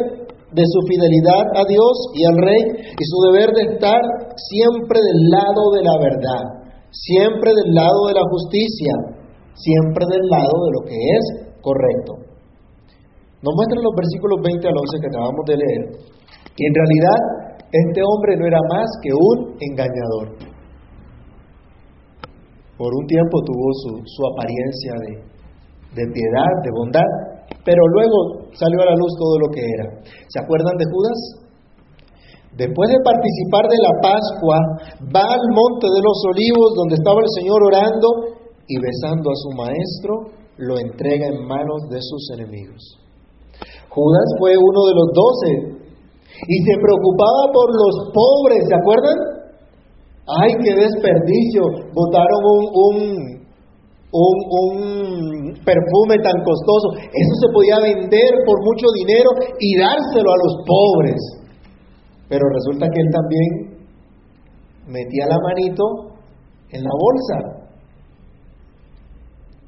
de 0.53 0.65
su 0.67 0.81
fidelidad 0.89 1.45
a 1.55 1.65
Dios 1.65 1.95
y 2.13 2.25
al 2.27 2.37
rey 2.37 2.63
y 2.83 3.05
su 3.07 3.19
deber 3.31 3.49
de 3.55 3.75
estar 3.75 4.01
siempre 4.37 4.99
del 5.01 5.21
lado 5.31 5.63
de 5.73 5.83
la 5.83 5.97
verdad, 6.03 6.45
siempre 6.91 7.53
del 7.55 7.75
lado 7.75 8.09
de 8.09 8.15
la 8.15 8.27
justicia, 8.29 8.93
siempre 9.55 10.05
del 10.11 10.29
lado 10.29 10.57
de 10.61 10.71
lo 10.77 10.81
que 10.85 10.99
es 10.99 11.25
correcto. 11.63 12.29
Nos 13.39 13.55
muestran 13.55 13.83
los 13.87 13.95
versículos 13.95 14.39
20 14.43 14.67
al 14.67 14.75
11 14.75 14.99
que 14.99 15.11
acabamos 15.15 15.45
de 15.47 15.57
leer, 15.57 15.83
que 16.59 16.65
en 16.67 16.75
realidad 16.75 17.19
este 17.71 18.01
hombre 18.03 18.35
no 18.35 18.45
era 18.51 18.59
más 18.67 18.89
que 18.99 19.11
un 19.15 19.39
engañador. 19.63 20.27
Por 22.75 22.91
un 22.95 23.07
tiempo 23.07 23.35
tuvo 23.47 23.67
su, 23.83 23.91
su 24.07 24.21
apariencia 24.27 24.93
de, 25.07 25.13
de 25.95 26.05
piedad, 26.11 26.51
de 26.67 26.71
bondad, 26.75 27.11
pero 27.65 27.83
luego 27.95 28.51
salió 28.59 28.83
a 28.83 28.91
la 28.91 28.97
luz 28.99 29.13
todo 29.19 29.39
lo 29.39 29.49
que 29.55 29.63
era. 29.63 29.87
¿Se 30.03 30.39
acuerdan 30.43 30.75
de 30.79 30.87
Judas? 30.91 31.19
Después 32.59 32.91
de 32.91 32.99
participar 33.07 33.71
de 33.71 33.79
la 33.79 33.93
Pascua, 34.03 34.59
va 35.15 35.31
al 35.31 35.47
monte 35.55 35.87
de 35.87 36.03
los 36.03 36.19
olivos 36.27 36.75
donde 36.75 36.99
estaba 36.99 37.23
el 37.23 37.31
Señor 37.39 37.63
orando 37.63 38.09
y 38.67 38.75
besando 38.83 39.31
a 39.31 39.39
su 39.39 39.51
maestro, 39.55 40.35
lo 40.59 40.79
entrega 40.79 41.29
en 41.29 41.47
manos 41.47 41.87
de 41.89 41.99
sus 42.03 42.31
enemigos. 42.35 43.08
Judas 43.89 44.29
fue 44.39 44.53
uno 44.57 44.81
de 44.87 44.95
los 44.95 45.09
doce 45.13 45.79
y 46.47 46.57
se 46.63 46.75
preocupaba 46.79 47.51
por 47.53 47.69
los 47.73 48.13
pobres, 48.13 48.63
¿se 48.69 48.75
acuerdan? 48.75 49.17
¡Ay, 50.29 50.53
qué 50.63 50.75
desperdicio! 50.77 51.63
Botaron 51.95 52.43
un, 52.45 53.39
un, 54.13 55.55
perfume 55.65 56.17
tan 56.23 56.37
costoso. 56.45 56.89
Eso 57.01 57.35
se 57.41 57.53
podía 57.53 57.81
vender 57.81 58.31
por 58.45 58.63
mucho 58.63 58.87
dinero 58.95 59.31
y 59.59 59.77
dárselo 59.79 60.31
a 60.31 60.41
los 60.45 60.55
pobres. 60.65 61.21
Pero 62.29 62.45
resulta 62.47 62.87
que 62.93 63.01
él 63.01 63.09
también 63.11 63.79
metía 64.87 65.27
la 65.29 65.39
manito 65.41 65.85
en 66.71 66.83
la 66.85 66.91
bolsa. 66.93 67.69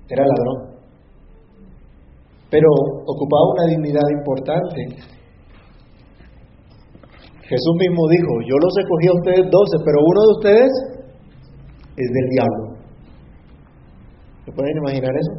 Era 0.09 0.25
ladrón. 0.25 0.70
Pero 2.51 2.69
ocupaba 3.07 3.55
una 3.55 3.67
dignidad 3.71 4.07
importante. 4.19 4.81
Jesús 7.47 7.75
mismo 7.79 8.03
dijo, 8.11 8.33
yo 8.47 8.57
los 8.59 8.75
escogí 8.79 9.07
a 9.09 9.19
ustedes 9.19 9.51
doce, 9.51 9.77
pero 9.85 9.99
uno 10.03 10.21
de 10.23 10.33
ustedes 10.39 10.71
es 11.97 12.09
del 12.11 12.29
diablo 12.31 12.81
pueden 14.53 14.77
imaginar 14.79 15.15
eso? 15.15 15.35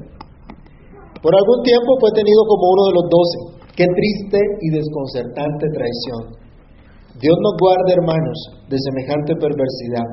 Por 1.21 1.33
algún 1.35 1.59
tiempo 1.63 1.89
fue 1.99 2.11
tenido 2.17 2.41
como 2.49 2.65
uno 2.73 2.83
de 2.89 2.95
los 2.97 3.05
doce. 3.11 3.37
Qué 3.77 3.85
triste 3.85 4.39
y 4.61 4.67
desconcertante 4.73 5.69
traición. 5.69 6.41
Dios 7.21 7.37
nos 7.37 7.55
guarde, 7.61 7.93
hermanos, 7.93 8.37
de 8.65 8.77
semejante 8.81 9.37
perversidad. 9.37 10.07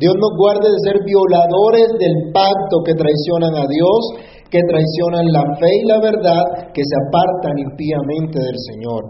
Dios 0.00 0.14
nos 0.16 0.32
guarde 0.40 0.72
de 0.72 0.80
ser 0.80 0.96
violadores 1.04 1.92
del 2.00 2.32
pacto 2.32 2.80
que 2.86 2.96
traicionan 2.96 3.52
a 3.60 3.68
Dios, 3.68 4.00
que 4.54 4.62
traicionan 4.70 5.26
la 5.34 5.42
fe 5.58 5.66
y 5.82 5.88
la 5.90 5.98
verdad, 5.98 6.70
que 6.70 6.82
se 6.86 6.96
apartan 7.10 7.58
impíamente 7.58 8.38
del 8.38 8.58
Señor. 8.70 9.02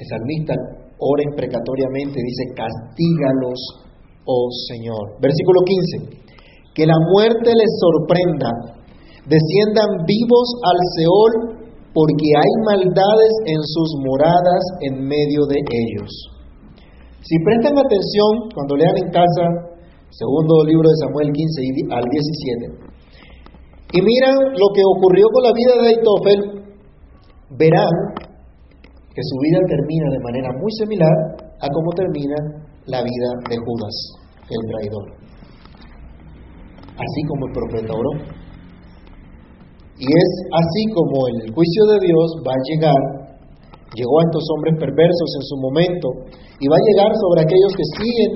El 0.00 0.06
salmista 0.08 0.54
ora 0.96 1.22
imprecatoriamente, 1.28 2.16
dice, 2.16 2.44
castígalos, 2.56 3.60
oh 4.24 4.48
Señor. 4.72 5.20
Versículo 5.20 5.60
15 6.08 6.28
que 6.78 6.86
la 6.86 6.94
muerte 7.10 7.50
les 7.58 7.72
sorprenda, 7.82 8.78
desciendan 9.26 10.06
vivos 10.06 10.46
al 10.62 10.78
Seol, 10.94 11.32
porque 11.90 12.28
hay 12.38 12.52
maldades 12.70 13.34
en 13.50 13.58
sus 13.58 13.90
moradas 14.06 14.62
en 14.86 15.02
medio 15.02 15.42
de 15.50 15.58
ellos. 15.58 16.10
Si 17.26 17.34
prestan 17.42 17.74
atención 17.82 18.54
cuando 18.54 18.78
lean 18.78 18.94
en 18.94 19.10
casa, 19.10 19.44
segundo 20.14 20.62
libro 20.70 20.86
de 20.86 20.96
Samuel 21.02 21.34
15 21.34 21.90
al 21.90 22.04
17, 22.06 22.88
y 23.92 23.98
miran 24.02 24.36
lo 24.52 24.68
que 24.74 24.82
ocurrió 24.84 25.24
con 25.32 25.42
la 25.44 25.52
vida 25.56 25.72
de 25.80 25.88
Aitofel, 25.88 26.40
verán 27.56 27.94
que 29.14 29.22
su 29.24 29.36
vida 29.40 29.60
termina 29.66 30.06
de 30.12 30.20
manera 30.20 30.50
muy 30.60 30.72
similar 30.76 31.16
a 31.60 31.66
cómo 31.72 31.90
termina 31.96 32.36
la 32.86 33.00
vida 33.00 33.28
de 33.48 33.56
Judas, 33.56 33.96
el 34.46 34.62
traidor. 34.70 35.06
Así 37.00 37.20
como 37.28 37.46
el 37.48 37.52
profeta 37.52 37.92
oró. 37.94 38.12
Y 39.98 40.06
es 40.06 40.30
así 40.52 40.82
como 40.94 41.26
el 41.26 41.50
juicio 41.50 41.82
de 41.90 41.98
Dios 42.06 42.28
va 42.46 42.52
a 42.54 42.64
llegar, 42.70 43.00
llegó 43.96 44.14
a 44.20 44.24
estos 44.30 44.44
hombres 44.54 44.74
perversos 44.78 45.30
en 45.34 45.44
su 45.48 45.56
momento, 45.58 46.08
y 46.60 46.68
va 46.68 46.76
a 46.76 46.86
llegar 46.92 47.10
sobre 47.16 47.40
aquellos 47.42 47.72
que 47.74 47.86
siguen 47.98 48.30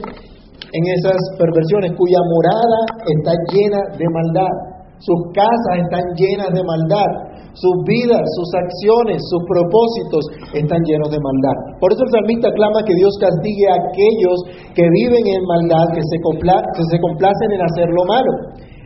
en 0.72 0.82
esas 0.98 1.20
perversiones, 1.38 1.92
cuya 1.94 2.18
morada 2.24 2.80
está 3.04 3.32
llena 3.52 3.80
de 3.94 4.06
maldad, 4.08 4.71
sus 5.02 5.18
casas 5.34 5.82
están 5.82 6.04
llenas 6.14 6.50
de 6.54 6.62
maldad, 6.62 7.10
sus 7.52 7.76
vidas, 7.84 8.22
sus 8.38 8.48
acciones, 8.54 9.18
sus 9.28 9.42
propósitos 9.44 10.22
están 10.56 10.80
llenos 10.88 11.10
de 11.10 11.20
maldad. 11.20 11.56
Por 11.82 11.92
eso 11.92 12.06
el 12.06 12.12
salmista 12.16 12.48
clama 12.54 12.80
que 12.86 12.94
Dios 12.94 13.12
castigue 13.20 13.66
a 13.68 13.76
aquellos 13.82 14.36
que 14.72 14.86
viven 14.86 15.24
en 15.26 15.42
maldad, 15.44 15.90
que 15.92 16.00
se, 16.00 16.16
complacen 16.22 17.50
en 17.52 17.60
hacer 17.60 17.88
lo 17.92 18.04
malo. 18.08 18.32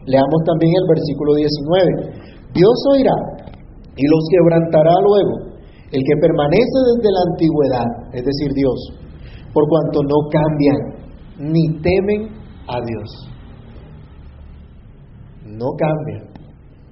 Leamos 0.09 0.41
también 0.49 0.73
el 0.73 0.87
versículo 0.89 1.31
19. 1.37 2.57
Dios 2.57 2.77
oirá 2.91 3.17
y 3.95 4.05
los 4.09 4.23
quebrantará 4.33 4.95
luego, 5.05 5.35
el 5.93 6.03
que 6.03 6.17
permanece 6.19 6.79
desde 6.97 7.13
la 7.13 7.23
antigüedad, 7.29 7.89
es 8.19 8.25
decir, 8.25 8.51
Dios, 8.57 8.79
por 9.53 9.63
cuanto 9.69 10.03
no 10.03 10.19
cambian 10.33 10.81
ni 11.39 11.65
temen 11.85 12.35
a 12.67 12.81
Dios. 12.83 13.36
No 15.57 15.73
cambian, 15.73 16.29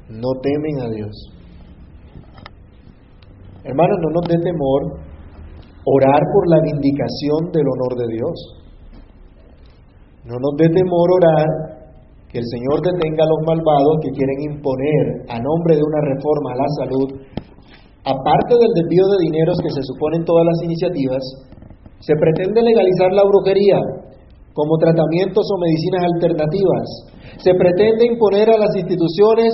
no 0.09 0.31
temen 0.41 0.81
a 0.81 0.89
Dios. 0.89 1.13
Hermanos, 3.65 3.99
no 4.01 4.21
nos 4.21 4.25
dé 4.29 4.37
temor 4.41 5.05
orar 5.85 6.21
por 6.33 6.45
la 6.49 6.61
vindicación 6.65 7.53
del 7.53 7.69
honor 7.69 7.93
de 8.01 8.09
Dios. 8.09 8.37
No 10.25 10.37
nos 10.41 10.57
dé 10.57 10.69
temor 10.73 11.09
orar 11.13 11.75
que 12.33 12.41
el 12.41 12.49
Señor 12.49 12.81
detenga 12.81 13.23
a 13.25 13.31
los 13.31 13.41
malvados 13.47 14.01
que 14.01 14.11
quieren 14.17 14.57
imponer 14.57 15.05
a 15.29 15.37
nombre 15.39 15.77
de 15.77 15.85
una 15.85 16.01
reforma 16.03 16.49
a 16.51 16.61
la 16.65 16.69
salud, 16.81 17.09
aparte 18.03 18.53
del 18.57 18.73
desvío 18.81 19.07
de 19.13 19.23
dineros 19.29 19.61
que 19.61 19.71
se 19.71 19.85
suponen 19.85 20.25
todas 20.25 20.45
las 20.45 20.59
iniciativas, 20.65 21.23
se 22.01 22.15
pretende 22.17 22.61
legalizar 22.65 23.13
la 23.13 23.29
brujería 23.29 23.79
como 24.53 24.77
tratamientos 24.81 25.45
o 25.47 25.61
medicinas 25.61 26.03
alternativas. 26.17 27.14
Se 27.39 27.53
pretende 27.55 28.07
imponer 28.07 28.51
a 28.51 28.59
las 28.59 28.75
instituciones 28.77 29.53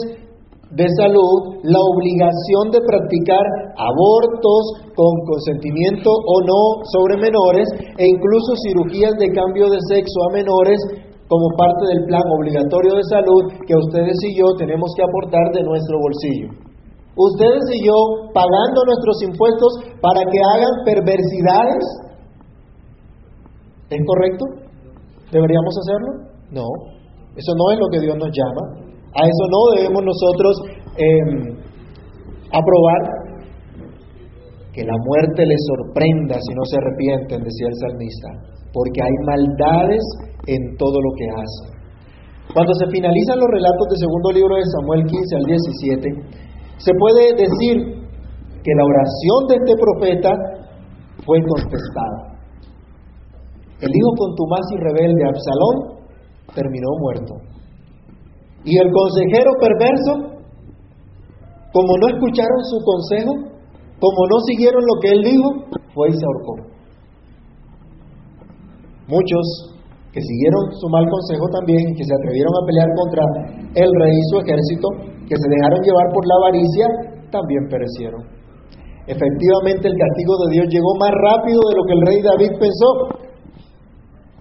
de 0.71 0.87
salud 1.03 1.59
la 1.67 1.83
obligación 1.83 2.71
de 2.71 2.79
practicar 2.79 3.43
abortos 3.75 4.95
con 4.95 5.13
consentimiento 5.27 6.11
o 6.11 6.37
no 6.47 6.63
sobre 6.95 7.19
menores 7.19 7.67
e 7.99 8.05
incluso 8.07 8.55
cirugías 8.63 9.15
de 9.19 9.35
cambio 9.35 9.67
de 9.67 9.83
sexo 9.91 10.19
a 10.31 10.35
menores 10.35 10.79
como 11.27 11.47
parte 11.59 11.87
del 11.91 12.07
plan 12.07 12.23
obligatorio 12.39 12.95
de 12.95 13.05
salud 13.11 13.43
que 13.67 13.75
ustedes 13.75 14.19
y 14.31 14.39
yo 14.39 14.47
tenemos 14.59 14.91
que 14.95 15.03
aportar 15.03 15.51
de 15.55 15.63
nuestro 15.63 15.99
bolsillo. 15.99 16.71
Ustedes 17.17 17.67
y 17.75 17.87
yo 17.87 18.31
pagando 18.33 18.79
nuestros 18.87 19.23
impuestos 19.27 19.73
para 20.01 20.23
que 20.23 20.39
hagan 20.55 20.75
perversidades. 20.87 21.85
¿Es 23.91 24.01
correcto? 24.07 24.45
¿Deberíamos 25.33 25.75
hacerlo? 25.83 26.11
No. 26.51 27.00
Eso 27.37 27.53
no 27.55 27.73
es 27.73 27.79
lo 27.79 27.89
que 27.93 28.01
Dios 28.01 28.17
nos 28.17 28.31
llama. 28.31 28.91
A 29.15 29.21
eso 29.27 29.45
no 29.51 29.61
debemos 29.77 30.03
nosotros 30.07 30.53
em, 30.99 31.59
aprobar 32.51 33.21
que 34.73 34.85
la 34.85 34.95
muerte 35.03 35.47
les 35.47 35.59
sorprenda 35.67 36.39
si 36.39 36.55
no 36.55 36.65
se 36.65 36.79
arrepienten, 36.79 37.43
decía 37.43 37.67
el 37.67 37.79
salmista, 37.91 38.29
porque 38.73 39.03
hay 39.03 39.17
maldades 39.27 40.03
en 40.47 40.77
todo 40.79 40.95
lo 40.95 41.11
que 41.19 41.27
hacen. 41.27 41.81
Cuando 42.55 42.75
se 42.75 42.87
finalizan 42.91 43.39
los 43.39 43.51
relatos 43.51 43.87
del 43.91 43.99
segundo 43.99 44.31
libro 44.31 44.55
de 44.55 44.67
Samuel 44.79 45.03
15 45.07 45.37
al 45.37 45.47
17, 45.47 46.41
se 46.79 46.93
puede 46.99 47.35
decir 47.35 47.77
que 48.63 48.73
la 48.75 48.85
oración 48.85 49.41
de 49.47 49.55
este 49.59 49.75
profeta 49.79 50.31
fue 51.27 51.39
contestada. 51.47 52.31
El 53.81 53.91
hijo 53.91 54.11
contumaz 54.19 54.65
y 54.71 54.77
rebelde 54.83 55.25
Absalón 55.25 56.00
terminó 56.55 56.89
muerto. 57.01 57.35
Y 58.65 58.77
el 58.77 58.91
consejero 58.93 59.51
perverso, 59.59 60.13
como 61.73 61.93
no 61.99 62.07
escucharon 62.09 62.61
su 62.69 62.79
consejo, 62.85 63.33
como 64.01 64.21
no 64.29 64.37
siguieron 64.47 64.81
lo 64.81 65.01
que 65.01 65.09
él 65.09 65.23
dijo, 65.25 65.49
fue 65.95 66.09
y 66.09 66.13
se 66.13 66.25
ahorcó. 66.25 66.55
Muchos 69.09 69.45
que 70.13 70.21
siguieron 70.21 70.63
su 70.79 70.89
mal 70.91 71.07
consejo 71.07 71.47
también, 71.55 71.95
que 71.95 72.05
se 72.05 72.15
atrevieron 72.15 72.51
a 72.51 72.67
pelear 72.67 72.91
contra 72.99 73.23
el 73.79 73.91
rey 73.91 74.15
y 74.15 74.27
su 74.31 74.37
ejército, 74.43 74.87
que 75.27 75.37
se 75.39 75.49
dejaron 75.49 75.81
llevar 75.83 76.07
por 76.11 76.25
la 76.27 76.35
avaricia, 76.43 76.87
también 77.31 77.63
perecieron. 77.71 78.41
Efectivamente 79.07 79.87
el 79.87 79.97
castigo 79.97 80.35
de 80.45 80.49
Dios 80.55 80.67
llegó 80.71 80.91
más 80.99 81.11
rápido 81.11 81.59
de 81.59 81.75
lo 81.79 81.83
que 81.87 81.95
el 81.95 82.03
rey 82.07 82.19
David 82.23 82.53
pensó. 82.59 82.91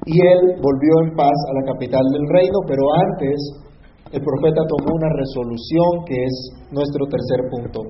Y 0.09 0.17
él 0.25 0.57
volvió 0.57 0.93
en 1.05 1.13
paz 1.13 1.37
a 1.49 1.53
la 1.61 1.73
capital 1.73 2.01
del 2.09 2.25
reino, 2.33 2.57
pero 2.65 2.81
antes 2.97 3.37
el 4.09 4.21
profeta 4.25 4.65
tomó 4.65 4.97
una 4.97 5.11
resolución 5.13 6.01
que 6.09 6.17
es 6.17 6.35
nuestro 6.71 7.05
tercer 7.05 7.45
punto, 7.53 7.85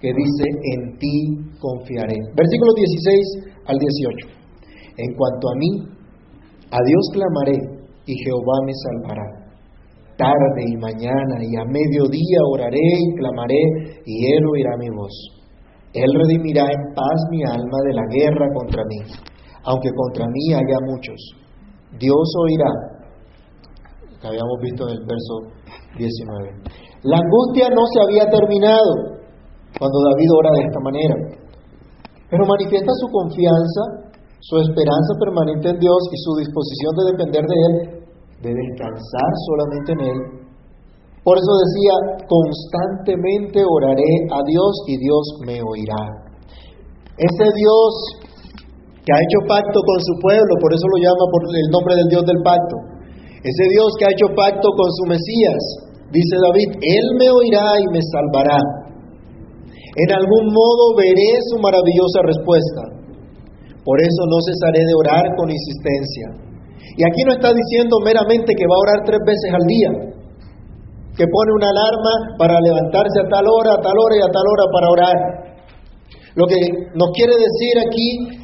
que 0.00 0.08
dice, 0.16 0.44
en 0.48 0.96
ti 0.96 1.16
confiaré. 1.60 2.16
Versículos 2.32 2.72
16 2.72 3.68
al 3.68 3.76
18. 3.76 4.28
En 4.96 5.10
cuanto 5.12 5.44
a 5.52 5.54
mí, 5.60 5.70
a 6.72 6.80
Dios 6.88 7.04
clamaré 7.12 7.58
y 8.06 8.14
Jehová 8.24 8.56
me 8.64 8.72
salvará. 8.72 9.28
Tarde 10.16 10.62
y 10.72 10.76
mañana 10.80 11.36
y 11.44 11.52
a 11.56 11.64
mediodía 11.68 12.40
oraré 12.48 12.88
y 12.96 13.14
clamaré 13.20 13.62
y 14.06 14.32
Él 14.32 14.42
oirá 14.56 14.72
mi 14.78 14.88
voz. 14.88 15.12
Él 15.92 16.08
redimirá 16.16 16.64
en 16.64 16.94
paz 16.94 17.18
mi 17.30 17.44
alma 17.44 17.78
de 17.84 17.92
la 17.92 18.06
guerra 18.08 18.48
contra 18.54 18.82
mí, 18.88 19.00
aunque 19.64 19.90
contra 19.92 20.24
mí 20.26 20.54
haya 20.54 20.78
muchos. 20.88 21.41
Dios 21.98 22.26
oirá, 22.44 22.70
que 24.20 24.26
habíamos 24.28 24.58
visto 24.62 24.88
en 24.88 24.94
el 24.96 25.04
verso 25.06 25.34
19. 25.98 26.62
La 27.04 27.18
angustia 27.18 27.68
no 27.70 27.82
se 27.92 27.98
había 28.06 28.30
terminado 28.30 29.20
cuando 29.78 29.98
David 30.10 30.30
ora 30.38 30.50
de 30.54 30.62
esta 30.62 30.80
manera, 30.80 31.14
pero 32.30 32.46
manifiesta 32.46 32.92
su 32.94 33.08
confianza 33.08 34.12
su 34.42 34.58
esperanza 34.58 35.12
permanente 35.22 35.70
en 35.70 35.78
Dios 35.78 36.00
y 36.10 36.16
su 36.18 36.34
disposición 36.34 36.92
de 36.98 37.04
depender 37.14 37.44
de 37.46 37.58
Él, 37.62 37.74
de 38.42 38.50
descansar 38.50 39.30
solamente 39.46 39.92
en 39.94 40.00
Él. 40.02 40.20
Por 41.22 41.38
eso 41.38 41.52
decía, 41.62 42.26
constantemente 42.26 43.62
oraré 43.62 44.12
a 44.34 44.42
Dios 44.42 44.72
y 44.90 44.98
Dios 44.98 45.24
me 45.46 45.62
oirá. 45.62 46.02
Ese 47.14 47.46
Dios 47.54 47.92
que 49.02 49.10
ha 49.10 49.18
hecho 49.18 49.40
pacto 49.50 49.78
con 49.82 49.98
su 49.98 50.14
pueblo, 50.22 50.52
por 50.62 50.70
eso 50.70 50.86
lo 50.86 50.98
llama 51.02 51.24
por 51.26 51.42
el 51.50 51.68
nombre 51.74 51.94
del 51.98 52.08
Dios 52.08 52.22
del 52.22 52.40
pacto. 52.46 52.76
Ese 53.42 53.64
Dios 53.74 53.90
que 53.98 54.06
ha 54.06 54.14
hecho 54.14 54.30
pacto 54.38 54.70
con 54.78 54.88
su 54.94 55.04
Mesías, 55.10 55.62
dice 56.14 56.34
David, 56.38 56.70
Él 56.78 57.06
me 57.18 57.28
oirá 57.34 57.66
y 57.82 57.86
me 57.90 57.98
salvará. 57.98 58.62
En 60.06 60.10
algún 60.14 60.54
modo 60.54 60.94
veré 60.94 61.34
su 61.50 61.58
maravillosa 61.58 62.22
respuesta. 62.22 62.82
Por 63.82 63.98
eso 63.98 64.22
no 64.30 64.38
cesaré 64.46 64.86
de 64.86 64.94
orar 64.94 65.26
con 65.34 65.50
insistencia. 65.50 66.26
Y 66.94 67.02
aquí 67.02 67.26
no 67.26 67.34
está 67.34 67.50
diciendo 67.50 67.98
meramente 68.06 68.54
que 68.54 68.68
va 68.70 68.78
a 68.78 68.84
orar 68.86 68.98
tres 69.02 69.18
veces 69.26 69.50
al 69.50 69.66
día, 69.66 69.90
que 71.18 71.26
pone 71.26 71.50
una 71.58 71.74
alarma 71.74 72.14
para 72.38 72.54
levantarse 72.62 73.18
a 73.18 73.28
tal 73.28 73.50
hora, 73.50 73.74
a 73.74 73.82
tal 73.82 73.98
hora 73.98 74.14
y 74.14 74.22
a 74.22 74.30
tal 74.30 74.46
hora 74.46 74.64
para 74.70 74.86
orar. 74.86 75.16
Lo 76.38 76.46
que 76.46 76.56
nos 76.94 77.10
quiere 77.18 77.34
decir 77.34 77.74
aquí 77.82 78.41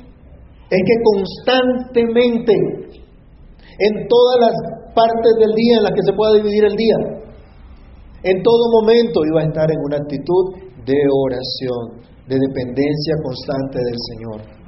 es 0.71 0.81
que 0.85 0.97
constantemente, 1.03 2.53
en 3.79 3.95
todas 4.09 4.37
las 4.41 4.55
partes 4.95 5.33
del 5.41 5.55
día 5.55 5.77
en 5.79 5.83
las 5.85 5.93
que 5.93 6.05
se 6.05 6.13
pueda 6.13 6.35
dividir 6.35 6.65
el 6.65 6.77
día, 6.77 6.99
en 8.23 8.43
todo 8.43 8.83
momento 8.83 9.21
iba 9.31 9.41
a 9.43 9.49
estar 9.49 9.71
en 9.71 9.79
una 9.79 9.97
actitud 9.97 10.69
de 10.85 10.99
oración, 11.09 12.03
de 12.27 12.37
dependencia 12.37 13.15
constante 13.23 13.79
del 13.79 13.99
Señor. 14.13 14.59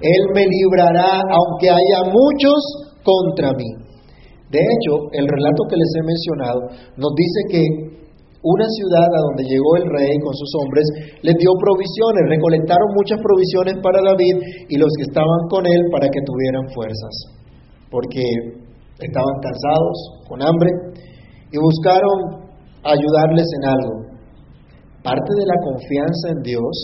Él 0.00 0.22
me 0.34 0.46
librará 0.46 1.20
aunque 1.20 1.70
haya 1.70 2.10
muchos 2.10 2.58
contra 3.04 3.52
mí. 3.52 3.70
De 4.50 4.58
hecho, 4.58 4.92
el 5.12 5.26
relato 5.26 5.62
que 5.68 5.76
les 5.76 5.90
he 5.96 6.02
mencionado 6.02 6.60
nos 6.96 7.12
dice 7.16 7.40
que 7.50 7.91
una 8.42 8.66
ciudad 8.66 9.06
a 9.06 9.22
donde 9.30 9.46
llegó 9.46 9.70
el 9.78 9.86
rey 9.86 10.18
con 10.18 10.34
sus 10.34 10.50
hombres 10.58 10.82
les 11.22 11.36
dio 11.38 11.50
provisiones, 11.62 12.26
recolectaron 12.26 12.90
muchas 12.98 13.22
provisiones 13.22 13.78
para 13.78 14.02
David 14.02 14.66
y 14.66 14.76
los 14.82 14.90
que 14.98 15.06
estaban 15.06 15.46
con 15.46 15.62
él 15.62 15.82
para 15.94 16.10
que 16.10 16.26
tuvieran 16.26 16.66
fuerzas, 16.74 17.14
porque 17.86 18.22
estaban 18.98 19.36
cansados, 19.38 20.26
con 20.26 20.42
hambre, 20.42 20.70
y 21.54 21.56
buscaron 21.58 22.50
ayudarles 22.82 23.46
en 23.62 23.64
algo. 23.70 23.94
Parte 25.06 25.30
de 25.38 25.46
la 25.46 25.58
confianza 25.62 26.26
en 26.34 26.42
Dios 26.42 26.74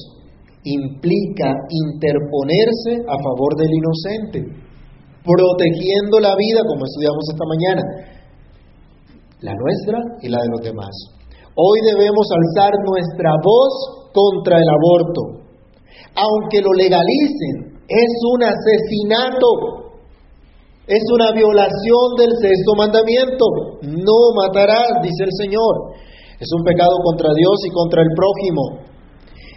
implica 0.63 1.51
interponerse 1.71 3.03
a 3.03 3.17
favor 3.19 3.59
del 3.59 3.71
inocente, 3.75 4.41
protegiendo 5.27 6.23
la 6.23 6.39
vida, 6.39 6.63
como 6.71 6.87
estudiamos 6.87 7.25
esta 7.35 7.47
mañana, 7.51 7.83
la 9.41 9.55
nuestra 9.55 9.99
y 10.23 10.29
la 10.29 10.39
de 10.39 10.49
los 10.51 10.61
demás. 10.63 11.18
Hoy 11.59 11.79
debemos 11.91 12.23
alzar 12.31 12.71
nuestra 12.87 13.35
voz 13.43 13.75
contra 14.15 14.63
el 14.63 14.69
aborto. 14.71 15.43
Aunque 16.15 16.63
lo 16.63 16.71
legalicen, 16.79 17.83
es 17.83 18.13
un 18.31 18.47
asesinato, 18.47 19.99
es 20.87 21.03
una 21.11 21.35
violación 21.35 22.07
del 22.15 22.31
sexto 22.39 22.79
mandamiento. 22.79 23.45
No 23.83 24.39
matarás, 24.39 25.03
dice 25.03 25.27
el 25.27 25.35
Señor. 25.35 25.99
Es 26.39 26.47
un 26.55 26.63
pecado 26.63 26.95
contra 27.03 27.35
Dios 27.35 27.59
y 27.67 27.71
contra 27.75 28.03
el 28.03 28.11
prójimo 28.15 28.87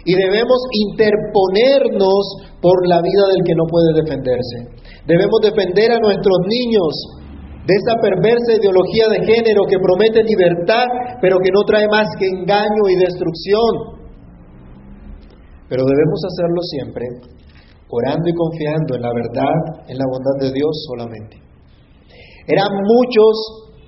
y 0.04 0.14
debemos 0.18 0.58
interponernos 0.90 2.22
por 2.60 2.74
la 2.88 2.98
vida 2.98 3.24
del 3.30 3.42
que 3.46 3.54
no 3.54 3.64
puede 3.70 4.02
defenderse. 4.02 4.82
Debemos 5.06 5.38
defender 5.42 5.92
a 5.92 6.02
nuestros 6.02 6.38
niños 6.50 7.21
de 7.62 7.74
esa 7.78 7.94
perversa 8.02 8.58
ideología 8.58 9.06
de 9.06 9.22
género 9.22 9.62
que 9.70 9.78
promete 9.78 10.22
libertad, 10.26 10.86
pero 11.20 11.38
que 11.38 11.54
no 11.54 11.62
trae 11.62 11.86
más 11.86 12.10
que 12.18 12.26
engaño 12.26 12.82
y 12.90 12.96
destrucción. 12.98 14.02
Pero 15.70 15.86
debemos 15.86 16.20
hacerlo 16.26 16.60
siempre 16.62 17.06
orando 17.92 18.24
y 18.24 18.34
confiando 18.34 18.96
en 18.96 19.02
la 19.04 19.12
verdad, 19.12 19.56
en 19.86 19.96
la 20.00 20.06
bondad 20.08 20.36
de 20.40 20.50
Dios 20.50 20.72
solamente. 20.88 21.36
Eran 22.48 22.72
muchos 22.72 23.32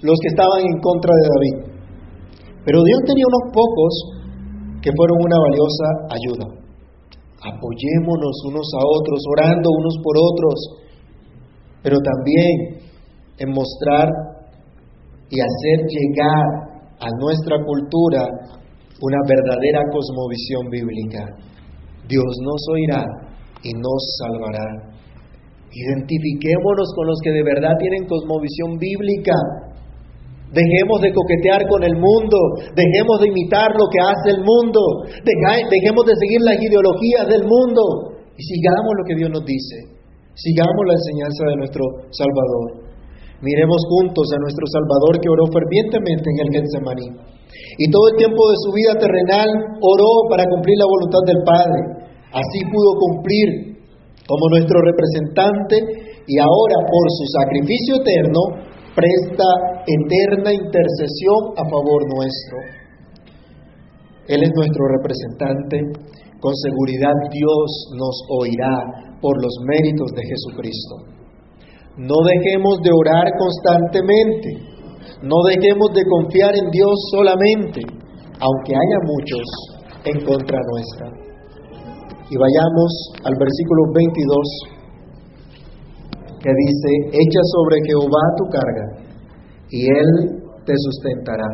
los 0.05 0.17
que 0.21 0.29
estaban 0.29 0.61
en 0.61 0.77
contra 0.79 1.11
de 1.11 1.25
David, 1.25 1.57
pero 2.65 2.85
Dios 2.85 3.01
tenía 3.09 3.25
unos 3.27 3.45
pocos 3.51 3.93
que 4.85 4.93
fueron 4.93 5.17
una 5.25 5.39
valiosa 5.41 5.87
ayuda. 6.13 6.47
Apoyémonos 7.41 8.37
unos 8.49 8.69
a 8.77 8.83
otros, 8.85 9.21
orando 9.33 9.69
unos 9.73 9.97
por 10.05 10.17
otros, 10.21 10.57
pero 11.83 11.97
también 11.99 12.85
en 13.39 13.51
mostrar 13.51 14.09
y 15.31 15.41
hacer 15.41 15.87
llegar 15.89 16.47
a 17.01 17.09
nuestra 17.19 17.57
cultura 17.65 18.23
una 19.01 19.19
verdadera 19.27 19.81
cosmovisión 19.91 20.71
bíblica. 20.71 21.27
Dios 22.09 22.31
nos 22.43 22.63
oirá 22.73 23.05
y 23.63 23.73
nos 23.73 24.03
salvará. 24.19 24.95
Identifiquémonos 25.73 26.93
con 26.95 27.07
los 27.07 27.19
que 27.25 27.33
de 27.33 27.43
verdad 27.43 27.75
tienen 27.81 28.07
cosmovisión 28.07 28.79
bíblica 28.79 29.35
Dejemos 30.55 31.03
de 31.03 31.11
coquetear 31.11 31.67
con 31.67 31.83
el 31.83 31.99
mundo, 31.99 32.39
dejemos 32.79 33.19
de 33.19 33.27
imitar 33.27 33.75
lo 33.75 33.91
que 33.91 33.99
hace 33.99 34.39
el 34.39 34.41
mundo, 34.47 34.81
dejemos 35.27 36.07
de 36.07 36.15
seguir 36.15 36.41
las 36.47 36.63
ideologías 36.63 37.27
del 37.27 37.43
mundo 37.43 37.83
y 38.39 38.43
sigamos 38.43 38.93
lo 38.95 39.05
que 39.05 39.19
Dios 39.19 39.31
nos 39.35 39.45
dice, 39.45 39.99
sigamos 40.39 40.83
la 40.87 40.95
enseñanza 40.95 41.43
de 41.51 41.57
nuestro 41.59 41.83
Salvador. 42.15 42.84
Miremos 43.45 43.81
juntos 43.93 44.25
a 44.33 44.41
nuestro 44.41 44.65
Salvador 44.73 45.21
que 45.21 45.29
oró 45.29 45.45
fervientemente 45.53 46.25
en 46.33 46.39
el 46.41 46.49
Getsemaní. 46.49 47.09
Y 47.77 47.85
todo 47.93 48.09
el 48.09 48.17
tiempo 48.17 48.41
de 48.49 48.57
su 48.65 48.71
vida 48.73 48.97
terrenal 48.97 49.49
oró 49.85 50.13
para 50.33 50.49
cumplir 50.49 50.81
la 50.81 50.89
voluntad 50.89 51.23
del 51.29 51.41
Padre. 51.45 51.81
Así 52.33 52.65
pudo 52.73 52.91
cumplir 52.97 53.49
como 54.25 54.49
nuestro 54.49 54.81
representante 54.81 55.77
y 56.25 56.41
ahora 56.41 56.79
por 56.89 57.05
su 57.21 57.25
sacrificio 57.37 58.01
eterno 58.01 58.65
presta 58.97 59.49
eterna 59.85 60.51
intercesión 60.57 61.53
a 61.61 61.69
favor 61.69 62.01
nuestro. 62.17 62.57
Él 64.25 64.41
es 64.41 64.53
nuestro 64.57 64.83
representante. 64.89 65.77
Con 66.41 66.55
seguridad 66.57 67.13
Dios 67.29 67.69
nos 67.93 68.17
oirá 68.41 69.17
por 69.21 69.37
los 69.37 69.53
méritos 69.69 70.09
de 70.17 70.23
Jesucristo. 70.25 71.14
No 71.97 72.17
dejemos 72.27 72.83
de 72.83 72.91
orar 72.91 73.27
constantemente. 73.39 74.75
No 75.23 75.37
dejemos 75.47 75.95
de 75.95 76.03
confiar 76.05 76.53
en 76.57 76.71
Dios 76.71 76.95
solamente, 77.11 77.81
aunque 78.41 78.73
haya 78.75 78.99
muchos 79.07 79.47
en 80.05 80.25
contra 80.27 80.59
nuestra. 80.59 81.07
Y 82.31 82.37
vayamos 82.37 82.91
al 83.25 83.35
versículo 83.39 83.83
22 83.95 84.75
que 86.43 86.53
dice, 86.53 86.91
echa 87.25 87.43
sobre 87.57 87.77
Jehová 87.89 88.23
tu 88.37 88.45
carga 88.53 88.87
y 89.71 89.87
él 89.89 90.11
te 90.67 90.75
sustentará. 90.77 91.49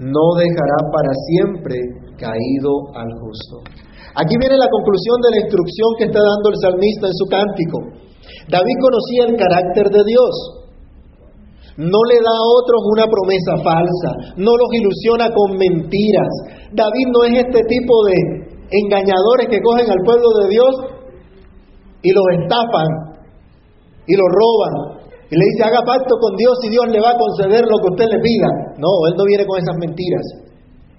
No 0.00 0.24
dejará 0.40 0.78
para 0.88 1.12
siempre 1.28 1.76
caído 2.16 2.70
al 2.96 3.10
justo. 3.20 3.60
Aquí 4.14 4.34
viene 4.38 4.56
la 4.56 4.70
conclusión 4.70 5.20
de 5.20 5.30
la 5.36 5.40
instrucción 5.44 5.88
que 5.98 6.04
está 6.06 6.20
dando 6.22 6.48
el 6.48 6.58
salmista 6.62 7.06
en 7.08 7.16
su 7.18 7.26
cántico. 7.26 7.78
David 8.48 8.76
conocía 8.80 9.22
el 9.28 9.36
carácter 9.36 9.88
de 9.88 10.02
Dios. 10.04 10.64
No 11.76 11.98
le 12.06 12.16
da 12.22 12.30
a 12.30 12.48
otros 12.62 12.80
una 12.94 13.06
promesa 13.10 13.58
falsa, 13.64 14.10
no 14.36 14.52
los 14.54 14.70
ilusiona 14.78 15.26
con 15.34 15.58
mentiras. 15.58 16.30
David 16.70 17.06
no 17.10 17.24
es 17.24 17.34
este 17.46 17.60
tipo 17.66 17.94
de 18.06 18.16
engañadores 18.70 19.50
que 19.50 19.60
cogen 19.60 19.90
al 19.90 19.98
pueblo 20.04 20.28
de 20.42 20.48
Dios 20.50 20.72
y 22.02 22.10
los 22.12 22.26
estafan 22.38 22.88
y 24.06 24.14
los 24.14 24.30
roban. 24.30 25.02
Y 25.30 25.34
le 25.34 25.44
dice, 25.50 25.64
haga 25.64 25.82
pacto 25.82 26.14
con 26.20 26.36
Dios 26.36 26.54
y 26.62 26.68
Dios 26.70 26.86
le 26.94 27.00
va 27.00 27.10
a 27.10 27.18
conceder 27.18 27.64
lo 27.66 27.78
que 27.82 27.90
usted 27.90 28.06
le 28.06 28.20
pida. 28.22 28.50
No, 28.78 28.92
Él 29.10 29.14
no 29.18 29.24
viene 29.24 29.44
con 29.46 29.58
esas 29.58 29.74
mentiras. 29.80 30.26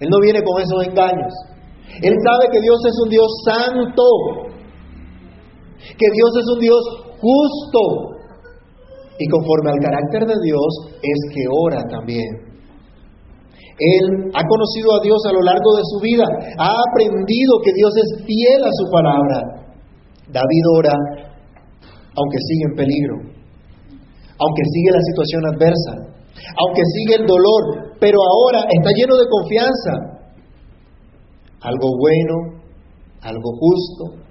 Él 0.00 0.08
no 0.10 0.20
viene 0.20 0.42
con 0.44 0.60
esos 0.60 0.84
engaños. 0.84 1.32
Él 2.02 2.12
sabe 2.20 2.52
que 2.52 2.60
Dios 2.60 2.76
es 2.84 2.96
un 3.00 3.08
Dios 3.08 3.30
santo, 3.48 4.04
que 5.96 6.08
Dios 6.12 6.30
es 6.36 6.46
un 6.52 6.60
Dios 6.60 7.05
justo. 7.20 7.80
Y 9.18 9.28
conforme 9.28 9.70
al 9.70 9.80
carácter 9.80 10.26
de 10.26 10.36
Dios 10.44 10.70
es 11.02 11.34
que 11.34 11.44
ora 11.50 11.82
también. 11.88 12.46
Él 13.78 14.32
ha 14.32 14.42
conocido 14.44 14.96
a 14.96 15.02
Dios 15.02 15.20
a 15.28 15.32
lo 15.32 15.42
largo 15.42 15.76
de 15.76 15.82
su 15.84 16.00
vida, 16.00 16.24
ha 16.58 16.72
aprendido 16.72 17.60
que 17.62 17.72
Dios 17.76 17.92
es 17.96 18.24
fiel 18.24 18.64
a 18.64 18.72
su 18.72 18.90
palabra. 18.90 19.36
David 20.32 20.64
ora 20.76 21.26
aunque 22.16 22.38
sigue 22.48 22.64
en 22.70 22.76
peligro, 22.76 23.16
aunque 24.40 24.64
sigue 24.72 24.90
la 24.90 25.04
situación 25.12 25.42
adversa, 25.52 25.92
aunque 26.56 26.82
sigue 26.96 27.14
el 27.20 27.26
dolor, 27.26 27.92
pero 28.00 28.16
ahora 28.16 28.64
está 28.72 28.90
lleno 28.96 29.16
de 29.16 29.28
confianza. 29.28 29.92
Algo 31.60 31.88
bueno, 31.98 32.62
algo 33.20 33.50
justo, 33.60 34.24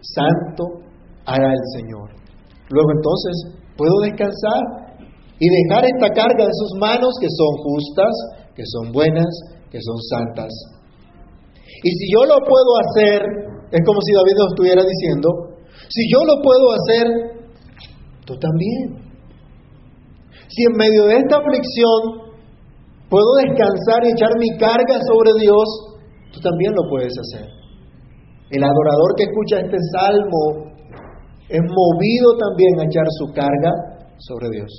santo, 0.00 0.87
hará 1.28 1.52
el 1.52 1.64
Señor. 1.76 2.08
Luego 2.72 2.90
entonces 2.96 3.34
puedo 3.76 3.96
descansar 4.08 4.88
y 5.38 5.46
dejar 5.46 5.84
esta 5.84 6.08
carga 6.16 6.44
en 6.44 6.54
sus 6.56 6.72
manos 6.80 7.12
que 7.20 7.28
son 7.28 7.52
justas, 7.62 8.12
que 8.56 8.64
son 8.64 8.92
buenas, 8.92 9.28
que 9.70 9.78
son 9.80 9.98
santas. 10.08 10.50
Y 11.84 11.90
si 11.92 12.04
yo 12.10 12.24
lo 12.24 12.40
puedo 12.42 12.70
hacer, 12.88 13.20
es 13.70 13.82
como 13.84 14.00
si 14.02 14.12
David 14.16 14.36
nos 14.40 14.50
estuviera 14.56 14.82
diciendo, 14.82 15.28
si 15.88 16.02
yo 16.10 16.24
lo 16.24 16.42
puedo 16.42 16.72
hacer, 16.72 17.06
tú 18.24 18.34
también. 18.40 19.08
Si 20.48 20.64
en 20.64 20.74
medio 20.76 21.04
de 21.06 21.16
esta 21.22 21.36
aflicción 21.36 22.32
puedo 23.08 23.30
descansar 23.44 24.00
y 24.04 24.12
echar 24.16 24.32
mi 24.40 24.56
carga 24.58 24.96
sobre 25.06 25.32
Dios, 25.38 25.68
tú 26.32 26.40
también 26.40 26.72
lo 26.74 26.88
puedes 26.90 27.12
hacer. 27.12 27.46
El 28.50 28.64
adorador 28.64 29.14
que 29.16 29.24
escucha 29.24 29.60
este 29.60 29.76
salmo 29.92 30.67
es 31.48 31.62
movido 31.64 32.36
también 32.36 32.80
a 32.80 32.84
echar 32.84 33.08
su 33.16 33.32
carga 33.32 33.72
sobre 34.20 34.48
Dios, 34.52 34.70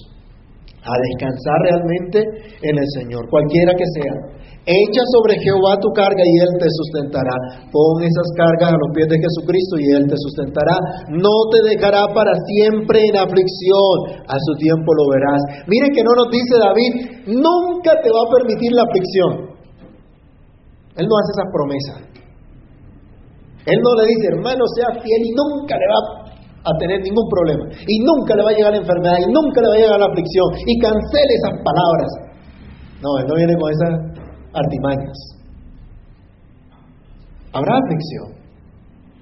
a 0.85 0.93
descansar 0.93 1.57
realmente 1.65 2.19
en 2.61 2.75
el 2.77 2.87
Señor, 2.93 3.25
cualquiera 3.29 3.73
que 3.73 3.85
sea. 3.97 4.39
Echa 4.69 5.01
sobre 5.17 5.39
Jehová 5.41 5.81
tu 5.81 5.89
carga 5.97 6.21
y 6.21 6.35
Él 6.45 6.53
te 6.61 6.69
sustentará. 6.69 7.33
Pon 7.73 8.03
esas 8.05 8.29
cargas 8.37 8.69
a 8.69 8.77
los 8.77 8.91
pies 8.93 9.07
de 9.09 9.17
Jesucristo 9.17 9.81
y 9.81 9.97
Él 9.97 10.05
te 10.05 10.13
sustentará. 10.19 10.77
No 11.09 11.49
te 11.49 11.73
dejará 11.73 12.05
para 12.13 12.37
siempre 12.45 13.01
en 13.01 13.17
aflicción. 13.17 14.19
A 14.29 14.37
su 14.37 14.53
tiempo 14.61 14.93
lo 14.93 15.09
verás. 15.09 15.41
Mire 15.65 15.89
que 15.89 16.03
no 16.03 16.13
nos 16.13 16.29
dice 16.29 16.53
David, 16.59 16.91
nunca 17.33 17.97
te 17.97 18.13
va 18.13 18.21
a 18.21 18.29
permitir 18.29 18.69
la 18.77 18.83
aflicción. 18.85 19.57
Él 21.01 21.05
no 21.07 21.15
hace 21.17 21.31
esas 21.33 21.49
promesas. 21.49 21.99
Él 23.65 23.79
no 23.81 23.91
le 23.95 24.05
dice, 24.05 24.25
hermano, 24.37 24.63
sea 24.75 25.01
fiel 25.01 25.21
y 25.23 25.33
nunca 25.33 25.73
le 25.81 25.87
va 25.87 25.97
a 25.97 26.28
tener 26.79 26.99
ningún 27.01 27.27
problema. 27.29 27.65
Y 27.87 27.95
nunca 28.03 28.35
le 28.35 28.43
va 28.43 28.51
a 28.51 28.55
llegar 28.55 28.71
la 28.71 28.81
enfermedad 28.83 29.17
y 29.19 29.27
nunca 29.31 29.61
le 29.61 29.67
va 29.67 29.75
a 29.75 29.81
llegar 29.83 29.99
la 29.99 30.09
aflicción. 30.11 30.47
Y 30.67 30.73
cancele 30.79 31.33
esas 31.39 31.55
palabras. 31.63 32.09
No, 32.99 33.09
él 33.19 33.25
no 33.27 33.35
viene 33.35 33.55
con 33.55 33.69
esas 33.71 33.93
artimañas. 34.53 35.17
Habrá 37.53 37.73
aflicción. 37.79 38.39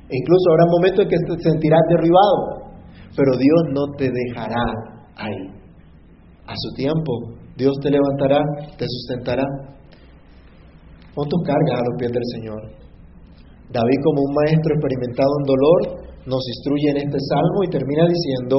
E 0.10 0.14
incluso 0.18 0.46
habrá 0.52 0.66
momentos 0.72 1.00
en 1.06 1.10
que 1.10 1.18
te 1.18 1.44
sentirás 1.44 1.82
derribado. 1.90 2.74
Pero 3.16 3.32
Dios 3.38 3.62
no 3.74 3.84
te 3.98 4.10
dejará 4.10 4.66
ahí. 5.16 5.58
A 6.48 6.54
su 6.56 6.76
tiempo, 6.76 7.38
Dios 7.58 7.76
te 7.82 7.90
levantará, 7.90 8.40
te 8.78 8.86
sustentará. 8.88 9.44
Pon 11.14 11.28
tus 11.28 11.44
cargas 11.44 11.82
a 11.82 11.84
los 11.84 11.96
pies 12.00 12.12
del 12.12 12.24
Señor. 12.36 12.62
David, 13.70 14.00
como 14.04 14.22
un 14.22 14.34
maestro 14.34 14.74
experimentado 14.76 15.32
en 15.40 15.46
dolor, 15.46 15.97
nos 16.28 16.44
instruye 16.44 16.92
en 16.92 16.98
este 17.08 17.20
salmo 17.32 17.64
y 17.64 17.70
termina 17.72 18.04
diciendo 18.06 18.56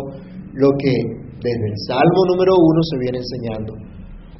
lo 0.56 0.68
que 0.80 0.92
desde 1.38 1.66
el 1.68 1.78
salmo 1.86 2.20
número 2.32 2.56
uno 2.56 2.80
se 2.82 2.96
viene 2.98 3.18
enseñando. 3.20 3.72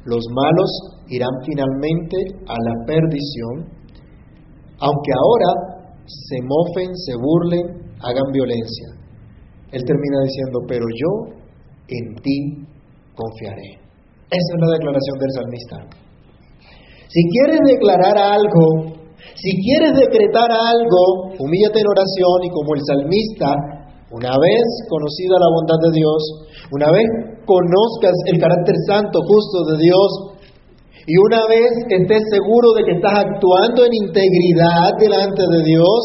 Los 0.05 0.25
malos 0.33 0.69
irán 1.07 1.35
finalmente 1.45 2.17
a 2.49 2.57
la 2.57 2.73
perdición, 2.85 3.69
aunque 4.81 5.11
ahora 5.13 5.89
se 6.05 6.37
mofen, 6.41 6.89
se 6.97 7.13
burlen, 7.15 7.93
hagan 8.01 8.27
violencia. 8.33 8.89
Él 9.71 9.83
termina 9.85 10.25
diciendo, 10.25 10.59
pero 10.67 10.85
yo 10.89 11.11
en 11.87 12.15
ti 12.23 12.65
confiaré. 13.13 13.77
Esa 14.29 14.51
es 14.53 14.59
la 14.59 14.73
declaración 14.73 15.17
del 15.19 15.31
salmista. 15.37 15.77
Si 17.09 17.21
quieres 17.29 17.59
declarar 17.65 18.17
algo, 18.17 18.98
si 19.35 19.51
quieres 19.63 19.93
decretar 19.95 20.51
algo, 20.51 21.31
humíllate 21.39 21.79
en 21.79 21.87
oración 21.87 22.37
y 22.43 22.49
como 22.49 22.75
el 22.75 22.81
salmista, 22.83 23.49
una 24.11 24.33
vez 24.35 24.65
conocida 24.89 25.37
la 25.37 25.53
bondad 25.53 25.79
de 25.85 25.91
Dios, 25.95 26.21
una 26.71 26.89
vez 26.91 27.07
conozcas 27.45 28.15
el 28.25 28.39
carácter 28.39 28.75
santo, 28.87 29.19
justo 29.21 29.71
de 29.71 29.77
Dios, 29.77 30.09
y 31.05 31.13
una 31.25 31.45
vez 31.47 31.71
estés 31.89 32.23
seguro 32.29 32.73
de 32.73 32.83
que 32.83 32.95
estás 32.97 33.13
actuando 33.17 33.85
en 33.85 33.93
integridad 33.93 34.93
delante 34.99 35.41
de 35.41 35.63
Dios, 35.63 36.01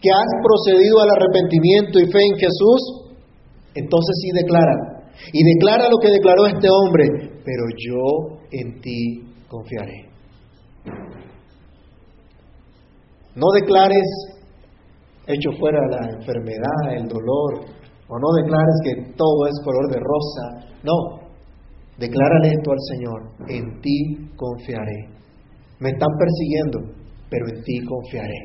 que 0.00 0.10
has 0.10 0.30
procedido 0.42 1.00
al 1.00 1.10
arrepentimiento 1.10 1.98
y 1.98 2.10
fe 2.10 2.20
en 2.20 2.36
Jesús, 2.38 2.80
entonces 3.74 4.14
sí 4.22 4.30
declara. 4.34 5.04
Y 5.32 5.42
declara 5.44 5.88
lo 5.88 5.98
que 5.98 6.10
declaró 6.10 6.46
este 6.46 6.68
hombre, 6.68 7.04
pero 7.44 7.64
yo 7.78 8.38
en 8.50 8.80
ti 8.80 9.22
confiaré. 9.48 10.10
No 13.36 13.46
declares 13.60 14.06
hecho 15.26 15.50
fuera 15.58 15.80
la 15.90 16.18
enfermedad, 16.18 16.96
el 16.96 17.08
dolor, 17.08 17.66
o 18.08 18.18
no 18.18 18.28
declares 18.42 18.76
que 18.84 18.94
todo 19.16 19.46
es 19.48 19.54
color 19.64 19.90
de 19.90 19.98
rosa. 19.98 20.70
No, 20.84 20.96
declárale 21.98 22.48
esto 22.48 22.70
al 22.70 22.82
Señor, 22.90 23.20
en 23.48 23.80
ti 23.80 23.98
confiaré. 24.36 25.08
Me 25.80 25.90
están 25.90 26.10
persiguiendo, 26.18 26.78
pero 27.28 27.46
en 27.48 27.62
ti 27.64 27.80
confiaré. 27.84 28.40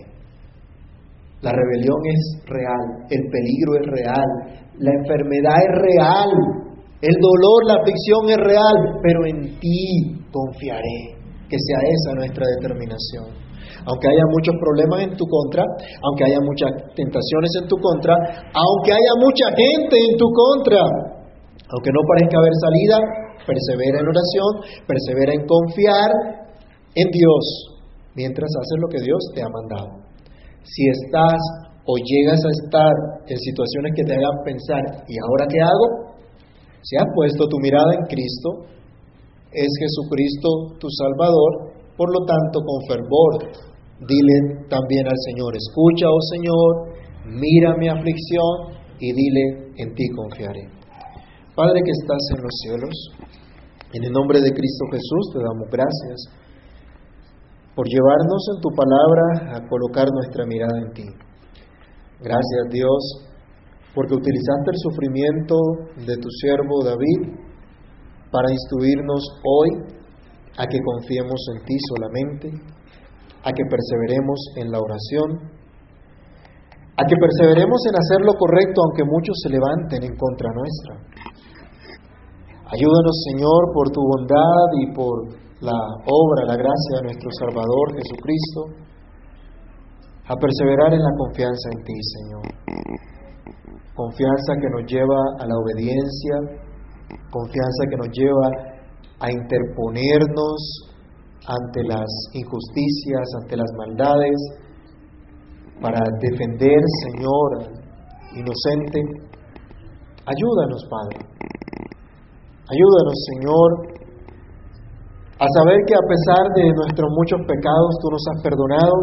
La 1.41 1.51
rebelión 1.51 1.97
es 2.05 2.43
real, 2.47 3.05
el 3.09 3.29
peligro 3.29 3.75
es 3.79 3.87
real, 3.87 4.29
la 4.79 4.91
enfermedad 4.91 5.55
es 5.55 5.73
real, 5.81 6.29
el 7.01 7.15
dolor, 7.15 7.65
la 7.67 7.75
aflicción 7.79 8.29
es 8.29 8.37
real, 8.37 8.75
pero 9.03 9.25
en 9.25 9.59
ti 9.59 10.25
confiaré. 10.31 11.15
Que 11.47 11.57
sea 11.57 11.79
esa 11.89 12.15
nuestra 12.15 12.45
determinación 12.59 13.48
aunque 13.85 14.07
haya 14.07 14.25
muchos 14.29 14.55
problemas 14.59 14.99
en 15.07 15.13
tu 15.15 15.25
contra, 15.25 15.63
aunque 16.03 16.23
haya 16.25 16.39
muchas 16.41 16.71
tentaciones 16.95 17.51
en 17.61 17.65
tu 17.67 17.75
contra, 17.77 18.15
aunque 18.53 18.91
haya 18.91 19.13
mucha 19.19 19.47
gente 19.55 19.95
en 19.95 20.13
tu 20.17 20.27
contra, 20.31 20.81
aunque 20.83 21.91
no 21.93 22.01
parezca 22.07 22.37
haber 22.37 22.55
salida, 22.59 22.97
persevera 23.45 23.97
en 24.01 24.07
oración, 24.07 24.51
persevera 24.85 25.31
en 25.33 25.43
confiar 25.45 26.09
en 26.95 27.07
Dios, 27.11 27.43
mientras 28.15 28.49
haces 28.49 28.77
lo 28.81 28.87
que 28.89 29.01
Dios 29.01 29.21
te 29.33 29.41
ha 29.41 29.49
mandado. 29.49 30.05
Si 30.63 30.83
estás 30.89 31.41
o 31.85 31.93
llegas 31.97 32.41
a 32.45 32.51
estar 32.63 32.93
en 33.25 33.37
situaciones 33.37 33.91
que 33.95 34.03
te 34.03 34.13
hagan 34.13 34.37
pensar, 34.45 34.83
¿y 35.07 35.15
ahora 35.17 35.45
qué 35.49 35.61
hago? 35.61 36.09
Si 36.81 36.95
has 36.95 37.09
puesto 37.15 37.47
tu 37.47 37.57
mirada 37.59 37.93
en 37.97 38.05
Cristo, 38.05 38.69
es 39.51 39.69
Jesucristo 39.81 40.77
tu 40.79 40.87
Salvador, 40.89 41.68
por 41.99 42.07
lo 42.07 42.23
tanto, 42.23 42.63
con 42.63 42.79
fervor, 42.87 43.67
Dile 43.99 44.63
también 44.69 45.03
al 45.07 45.19
Señor, 45.27 45.51
escucha, 45.59 46.07
oh 46.07 46.23
Señor, 46.31 46.95
mira 47.27 47.75
mi 47.75 47.89
aflicción 47.89 48.79
y 48.97 49.11
dile, 49.11 49.75
en 49.75 49.93
ti 49.93 50.07
confiaré. 50.15 50.71
Padre 51.53 51.81
que 51.83 51.91
estás 51.91 52.23
en 52.31 52.41
los 52.41 52.55
cielos, 52.63 52.95
en 53.91 54.03
el 54.05 54.11
nombre 54.13 54.39
de 54.39 54.53
Cristo 54.55 54.85
Jesús 54.89 55.33
te 55.33 55.39
damos 55.43 55.67
gracias 55.67 56.31
por 57.75 57.87
llevarnos 57.87 58.41
en 58.55 58.61
tu 58.61 58.69
palabra 58.71 59.57
a 59.57 59.67
colocar 59.67 60.07
nuestra 60.07 60.45
mirada 60.45 60.79
en 60.79 60.93
ti. 60.93 61.05
Gracias 62.21 62.63
Dios 62.71 63.27
porque 63.93 64.15
utilizaste 64.15 64.71
el 64.71 64.79
sufrimiento 64.79 65.55
de 66.07 66.15
tu 66.15 66.29
siervo 66.39 66.85
David 66.85 67.35
para 68.31 68.49
instruirnos 68.49 69.27
hoy 69.43 69.98
a 70.57 70.65
que 70.65 70.79
confiemos 70.79 71.39
en 71.55 71.65
ti 71.65 71.75
solamente 71.89 72.79
a 73.43 73.51
que 73.51 73.63
perseveremos 73.63 74.39
en 74.57 74.71
la 74.71 74.79
oración, 74.79 75.29
a 76.97 77.03
que 77.07 77.15
perseveremos 77.15 77.79
en 77.87 77.95
hacer 77.95 78.19
lo 78.27 78.33
correcto 78.35 78.81
aunque 78.83 79.03
muchos 79.07 79.35
se 79.43 79.49
levanten 79.49 80.03
en 80.03 80.15
contra 80.17 80.51
nuestra. 80.51 80.93
Ayúdanos, 82.69 83.15
Señor, 83.31 83.71
por 83.73 83.89
tu 83.89 84.01
bondad 84.03 84.67
y 84.83 84.93
por 84.93 85.15
la 85.61 85.79
obra, 86.05 86.45
la 86.45 86.57
gracia 86.59 86.93
de 86.97 87.03
nuestro 87.03 87.29
Salvador 87.39 87.85
Jesucristo, 87.95 88.61
a 90.27 90.35
perseverar 90.35 90.93
en 90.93 91.01
la 91.01 91.13
confianza 91.17 91.69
en 91.73 91.83
ti, 91.83 91.97
Señor. 92.19 92.43
Confianza 93.95 94.53
que 94.61 94.69
nos 94.69 94.83
lleva 94.85 95.19
a 95.39 95.47
la 95.47 95.55
obediencia, 95.57 96.35
confianza 97.31 97.81
que 97.89 97.97
nos 97.97 98.09
lleva 98.13 98.47
a 98.47 98.68
interponernos 99.27 100.95
ante 101.45 101.83
las 101.83 102.07
injusticias, 102.33 103.25
ante 103.41 103.57
las 103.57 103.69
maldades, 103.75 104.37
para 105.81 105.99
defender, 106.21 106.79
Señor, 107.11 107.73
inocente. 108.35 108.99
Ayúdanos, 110.25 110.85
Padre. 110.89 111.17
Ayúdanos, 112.69 113.17
Señor, 113.33 113.69
a 115.39 115.47
saber 115.57 115.79
que 115.87 115.95
a 115.95 116.05
pesar 116.07 116.43
de 116.55 116.63
nuestros 116.75 117.09
muchos 117.11 117.39
pecados, 117.47 117.91
tú 118.01 118.07
nos 118.11 118.23
has 118.29 118.43
perdonado 118.43 118.95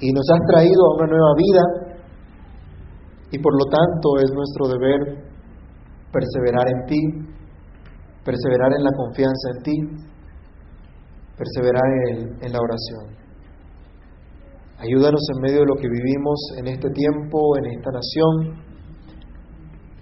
y 0.00 0.12
nos 0.12 0.26
has 0.32 0.40
traído 0.48 0.82
a 0.82 0.94
una 0.96 1.06
nueva 1.06 1.32
vida 1.36 1.88
y 3.30 3.38
por 3.38 3.52
lo 3.52 3.64
tanto 3.70 4.08
es 4.18 4.30
nuestro 4.32 4.68
deber 4.68 5.28
perseverar 6.10 6.66
en 6.68 6.86
ti, 6.86 7.00
perseverar 8.28 8.76
en 8.76 8.84
la 8.84 8.92
confianza 8.92 9.46
en 9.56 9.62
ti, 9.64 9.76
perseverar 11.32 11.88
en, 12.44 12.52
la 12.52 12.60
oración. 12.60 13.16
Ayúdanos 14.76 15.24
en 15.32 15.40
medio 15.40 15.60
de 15.64 15.68
lo 15.72 15.76
que 15.80 15.88
vivimos 15.88 16.36
en 16.58 16.66
este 16.68 16.90
tiempo, 16.90 17.56
en 17.56 17.72
esta 17.72 17.88
nación, 17.88 18.34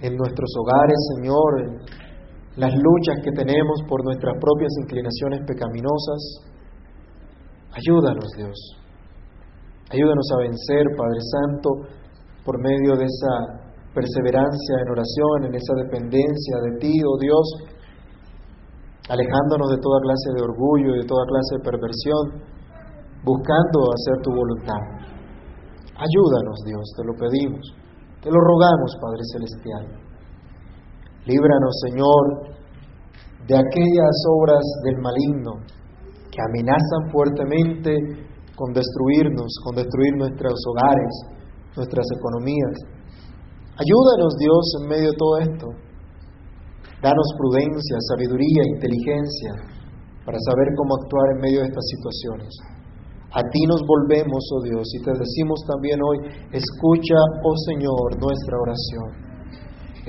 en 0.02 0.16
nuestros 0.16 0.50
hogares, 0.58 0.98
Señor, 1.14 1.50
las 2.56 2.74
luchas 2.74 3.22
que 3.22 3.30
tenemos 3.30 3.78
por 3.88 4.02
nuestras 4.02 4.34
propias 4.40 4.74
inclinaciones 4.82 5.46
pecaminosas. 5.46 6.20
Ayúdanos, 7.78 8.26
Dios. 8.36 8.58
Ayúdanos 9.90 10.26
a 10.34 10.42
vencer, 10.42 10.82
Padre 10.98 11.20
Santo, 11.30 11.70
por 12.44 12.58
medio 12.60 12.96
de 12.96 13.06
esa 13.06 13.70
perseverancia 13.94 14.74
en 14.82 14.90
oración, 14.90 15.44
en 15.46 15.54
esa 15.54 15.74
dependencia 15.84 16.56
de 16.64 16.78
ti, 16.80 16.92
oh 17.06 17.18
Dios, 17.20 17.75
alejándonos 19.08 19.68
de 19.70 19.78
toda 19.78 20.00
clase 20.02 20.28
de 20.34 20.42
orgullo 20.42 20.94
y 20.94 20.98
de 21.00 21.06
toda 21.06 21.24
clase 21.26 21.52
de 21.58 21.66
perversión, 21.70 22.24
buscando 23.22 23.78
hacer 23.94 24.16
tu 24.22 24.30
voluntad. 24.30 24.82
Ayúdanos, 25.96 26.56
Dios, 26.66 26.84
te 26.96 27.04
lo 27.06 27.14
pedimos, 27.14 27.64
te 28.20 28.30
lo 28.30 28.38
rogamos, 28.38 28.90
Padre 29.00 29.22
Celestial. 29.32 29.84
Líbranos, 31.26 31.74
Señor, 31.88 32.24
de 33.46 33.54
aquellas 33.56 34.16
obras 34.30 34.62
del 34.84 34.98
maligno 34.98 35.62
que 36.30 36.42
amenazan 36.42 37.10
fuertemente 37.10 37.94
con 38.54 38.72
destruirnos, 38.72 39.54
con 39.64 39.76
destruir 39.76 40.12
nuestros 40.16 40.58
hogares, 40.70 41.12
nuestras 41.76 42.06
economías. 42.18 42.74
Ayúdanos 43.76 44.34
Dios 44.38 44.64
en 44.80 44.88
medio 44.88 45.10
de 45.10 45.16
todo 45.16 45.38
esto. 45.38 45.85
Danos 47.02 47.28
prudencia, 47.36 47.96
sabiduría, 48.08 48.62
inteligencia 48.72 49.52
para 50.24 50.38
saber 50.40 50.68
cómo 50.76 50.96
actuar 50.96 51.26
en 51.36 51.40
medio 51.44 51.60
de 51.60 51.68
estas 51.68 51.86
situaciones. 51.92 52.50
A 53.36 53.42
ti 53.52 53.62
nos 53.68 53.82
volvemos, 53.84 54.40
oh 54.54 54.62
Dios, 54.64 54.86
y 54.96 55.04
te 55.04 55.12
decimos 55.12 55.60
también 55.68 56.00
hoy, 56.00 56.18
escucha, 56.56 57.18
oh 57.44 57.56
Señor, 57.68 58.16
nuestra 58.16 58.56
oración. 58.58 59.08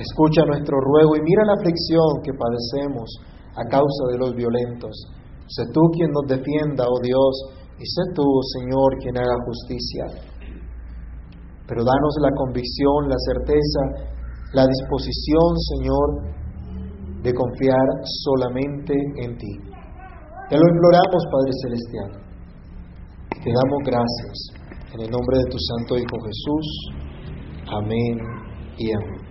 Escucha 0.00 0.46
nuestro 0.46 0.80
ruego 0.80 1.16
y 1.16 1.22
mira 1.22 1.44
la 1.44 1.58
aflicción 1.60 2.24
que 2.24 2.32
padecemos 2.32 3.08
a 3.52 3.62
causa 3.68 4.02
de 4.10 4.18
los 4.18 4.32
violentos. 4.34 4.94
Sé 5.46 5.64
tú 5.74 5.80
quien 5.92 6.10
nos 6.10 6.26
defienda, 6.26 6.88
oh 6.88 7.00
Dios, 7.02 7.34
y 7.76 7.84
sé 7.84 8.02
tú, 8.14 8.24
Señor, 8.58 8.96
quien 9.02 9.18
haga 9.18 9.36
justicia. 9.44 10.04
Pero 11.68 11.84
danos 11.84 12.14
la 12.22 12.32
convicción, 12.32 13.12
la 13.12 13.18
certeza, 13.28 13.82
la 14.54 14.64
disposición, 14.66 15.50
Señor, 15.76 16.37
de 17.22 17.32
confiar 17.32 17.86
solamente 18.24 18.94
en 19.22 19.36
ti. 19.36 19.54
Te 20.48 20.56
lo 20.56 20.62
imploramos, 20.68 21.22
Padre 21.30 21.52
Celestial. 21.62 22.28
Te 23.42 23.50
damos 23.50 23.80
gracias. 23.84 24.58
En 24.94 25.00
el 25.02 25.10
nombre 25.10 25.38
de 25.38 25.50
tu 25.50 25.58
Santo 25.58 25.96
Hijo 25.96 26.16
Jesús. 26.24 26.66
Amén 27.70 28.18
y 28.78 28.92
amén. 28.92 29.27